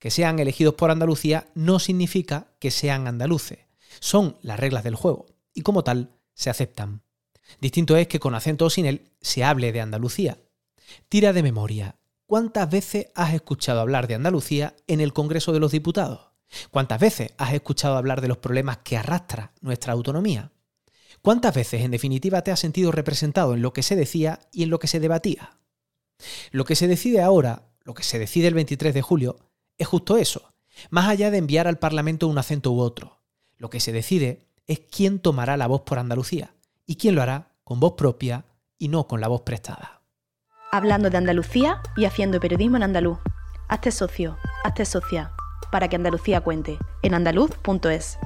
Que 0.00 0.10
sean 0.10 0.40
elegidos 0.40 0.74
por 0.74 0.90
Andalucía 0.90 1.46
no 1.54 1.78
significa 1.78 2.48
que 2.58 2.72
sean 2.72 3.06
andaluces. 3.06 3.60
Son 4.00 4.38
las 4.42 4.58
reglas 4.58 4.82
del 4.82 4.96
juego 4.96 5.26
y 5.54 5.60
como 5.60 5.84
tal 5.84 6.16
se 6.34 6.50
aceptan. 6.50 7.02
Distinto 7.60 7.96
es 7.96 8.08
que 8.08 8.18
con 8.18 8.34
acento 8.34 8.64
o 8.64 8.70
sin 8.70 8.86
él 8.86 9.12
se 9.20 9.44
hable 9.44 9.70
de 9.70 9.80
Andalucía. 9.80 10.38
Tira 11.08 11.32
de 11.32 11.44
memoria. 11.44 11.94
¿Cuántas 12.26 12.68
veces 12.68 13.06
has 13.14 13.34
escuchado 13.34 13.80
hablar 13.80 14.08
de 14.08 14.16
Andalucía 14.16 14.74
en 14.88 15.00
el 15.00 15.12
Congreso 15.12 15.52
de 15.52 15.60
los 15.60 15.70
Diputados? 15.70 16.32
¿Cuántas 16.72 16.98
veces 16.98 17.34
has 17.38 17.54
escuchado 17.54 17.96
hablar 17.96 18.20
de 18.20 18.26
los 18.26 18.38
problemas 18.38 18.78
que 18.78 18.96
arrastra 18.96 19.52
nuestra 19.60 19.92
autonomía? 19.92 20.50
¿Cuántas 21.22 21.54
veces, 21.54 21.82
en 21.82 21.92
definitiva, 21.92 22.42
te 22.42 22.50
has 22.50 22.58
sentido 22.58 22.90
representado 22.90 23.54
en 23.54 23.62
lo 23.62 23.72
que 23.72 23.84
se 23.84 23.94
decía 23.94 24.40
y 24.50 24.64
en 24.64 24.70
lo 24.70 24.80
que 24.80 24.88
se 24.88 24.98
debatía? 24.98 25.60
Lo 26.50 26.64
que 26.64 26.74
se 26.74 26.88
decide 26.88 27.22
ahora 27.22 27.68
lo 27.84 27.92
que 27.94 28.02
se 28.02 28.18
decide 28.18 28.48
el 28.48 28.54
23 28.54 28.94
de 28.94 29.02
julio 29.02 29.36
es 29.76 29.86
justo 29.86 30.16
eso, 30.16 30.54
más 30.90 31.08
allá 31.08 31.30
de 31.30 31.38
enviar 31.38 31.68
al 31.68 31.78
Parlamento 31.78 32.26
un 32.26 32.38
acento 32.38 32.72
u 32.72 32.80
otro. 32.80 33.20
Lo 33.56 33.70
que 33.70 33.80
se 33.80 33.92
decide 33.92 34.46
es 34.66 34.80
quién 34.80 35.18
tomará 35.18 35.56
la 35.56 35.66
voz 35.66 35.82
por 35.82 35.98
Andalucía 35.98 36.54
y 36.86 36.96
quién 36.96 37.14
lo 37.14 37.22
hará 37.22 37.52
con 37.62 37.80
voz 37.80 37.94
propia 37.96 38.46
y 38.78 38.88
no 38.88 39.06
con 39.06 39.20
la 39.20 39.28
voz 39.28 39.42
prestada. 39.42 40.02
Hablando 40.72 41.10
de 41.10 41.18
Andalucía 41.18 41.80
y 41.96 42.06
haciendo 42.06 42.40
periodismo 42.40 42.78
en 42.78 42.84
andaluz. 42.84 43.18
Hazte 43.68 43.90
socio, 43.92 44.36
hazte 44.64 44.84
socia, 44.84 45.32
para 45.70 45.88
que 45.88 45.96
Andalucía 45.96 46.40
cuente, 46.40 46.78
en 47.02 47.14
andaluz.es. 47.14 48.18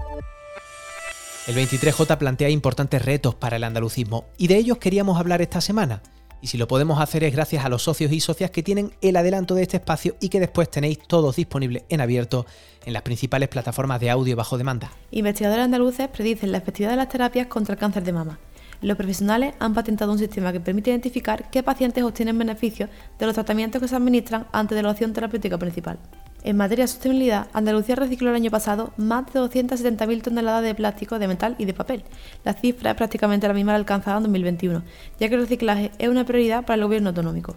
El 1.46 1.56
23J 1.56 2.18
plantea 2.18 2.48
importantes 2.48 3.04
retos 3.04 3.34
para 3.34 3.56
el 3.56 3.64
andalucismo 3.64 4.26
y 4.36 4.48
de 4.48 4.56
ellos 4.56 4.78
queríamos 4.78 5.18
hablar 5.18 5.40
esta 5.42 5.60
semana 5.60 6.02
y 6.40 6.48
si 6.48 6.58
lo 6.58 6.68
podemos 6.68 7.00
hacer 7.00 7.24
es 7.24 7.32
gracias 7.32 7.64
a 7.64 7.68
los 7.68 7.82
socios 7.82 8.12
y 8.12 8.20
socias 8.20 8.50
que 8.50 8.62
tienen 8.62 8.92
el 9.00 9.16
adelanto 9.16 9.54
de 9.54 9.62
este 9.62 9.78
espacio 9.78 10.16
y 10.20 10.28
que 10.28 10.40
después 10.40 10.70
tenéis 10.70 10.98
todos 11.06 11.36
disponibles 11.36 11.84
en 11.88 12.00
abierto 12.00 12.46
en 12.84 12.92
las 12.92 13.02
principales 13.02 13.48
plataformas 13.48 14.00
de 14.00 14.10
audio 14.10 14.36
bajo 14.36 14.58
demanda. 14.58 14.90
Investigadores 15.10 15.64
andaluces 15.64 16.08
predicen 16.08 16.52
la 16.52 16.58
efectividad 16.58 16.90
de 16.90 16.96
las 16.96 17.08
terapias 17.08 17.46
contra 17.48 17.74
el 17.74 17.80
cáncer 17.80 18.04
de 18.04 18.12
mama. 18.12 18.38
Los 18.80 18.96
profesionales 18.96 19.54
han 19.58 19.74
patentado 19.74 20.12
un 20.12 20.18
sistema 20.18 20.52
que 20.52 20.60
permite 20.60 20.90
identificar 20.90 21.50
qué 21.50 21.64
pacientes 21.64 22.04
obtienen 22.04 22.38
beneficios 22.38 22.88
de 23.18 23.26
los 23.26 23.34
tratamientos 23.34 23.82
que 23.82 23.88
se 23.88 23.96
administran 23.96 24.46
antes 24.52 24.76
de 24.76 24.82
la 24.82 24.90
opción 24.90 25.12
terapéutica 25.12 25.58
principal. 25.58 25.98
En 26.44 26.56
materia 26.56 26.84
de 26.84 26.88
sostenibilidad, 26.88 27.48
Andalucía 27.52 27.96
recicló 27.96 28.30
el 28.30 28.36
año 28.36 28.50
pasado 28.50 28.92
más 28.96 29.26
de 29.32 29.40
270.000 29.40 30.22
toneladas 30.22 30.62
de 30.62 30.74
plástico, 30.74 31.18
de 31.18 31.26
metal 31.26 31.56
y 31.58 31.64
de 31.64 31.74
papel. 31.74 32.04
La 32.44 32.52
cifra 32.52 32.92
es 32.92 32.96
prácticamente 32.96 33.48
la 33.48 33.54
misma 33.54 33.74
alcanzada 33.74 34.18
en 34.18 34.22
2021, 34.24 34.82
ya 35.18 35.28
que 35.28 35.34
el 35.34 35.40
reciclaje 35.40 35.90
es 35.98 36.08
una 36.08 36.24
prioridad 36.24 36.64
para 36.64 36.76
el 36.76 36.84
gobierno 36.84 37.08
autonómico. 37.08 37.56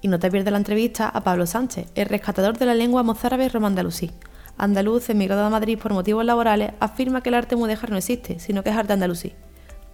Y 0.00 0.08
no 0.08 0.20
te 0.20 0.30
pierdas 0.30 0.52
la 0.52 0.58
entrevista 0.58 1.08
a 1.08 1.24
Pablo 1.24 1.46
Sánchez, 1.46 1.88
el 1.96 2.06
rescatador 2.06 2.56
de 2.56 2.66
la 2.66 2.74
lengua 2.74 3.02
mozárabe 3.02 3.48
romandalusí. 3.48 4.12
Andaluz, 4.56 5.10
emigrado 5.10 5.44
a 5.44 5.50
Madrid 5.50 5.78
por 5.78 5.92
motivos 5.92 6.24
laborales, 6.24 6.72
afirma 6.78 7.20
que 7.20 7.30
el 7.30 7.34
arte 7.34 7.56
mudéjar 7.56 7.90
no 7.90 7.96
existe, 7.96 8.38
sino 8.38 8.62
que 8.62 8.70
es 8.70 8.76
arte 8.76 8.92
andalusí. 8.92 9.32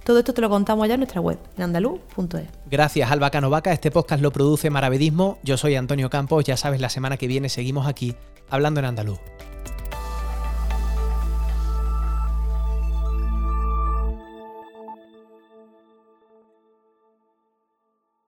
Todo 0.05 0.19
esto 0.19 0.33
te 0.33 0.41
lo 0.41 0.49
contamos 0.49 0.89
ya 0.89 0.95
en 0.95 1.01
nuestra 1.01 1.21
web, 1.21 1.39
en 1.57 1.65
andaluz.es. 1.65 2.49
Gracias, 2.71 3.11
Alba 3.11 3.31
Canovaca. 3.31 3.73
Este 3.73 3.91
podcast 3.91 4.23
lo 4.23 4.33
produce 4.33 4.71
Maravedismo. 4.71 5.39
Yo 5.43 5.57
soy 5.57 5.77
Antonio 5.77 6.09
Campos. 6.11 6.45
Ya 6.45 6.57
sabes, 6.57 6.81
la 6.81 6.89
semana 6.89 7.17
que 7.17 7.27
viene 7.27 7.49
seguimos 7.49 7.87
aquí 7.87 8.15
hablando 8.49 8.81
en 8.81 8.87
andaluz. 8.87 9.19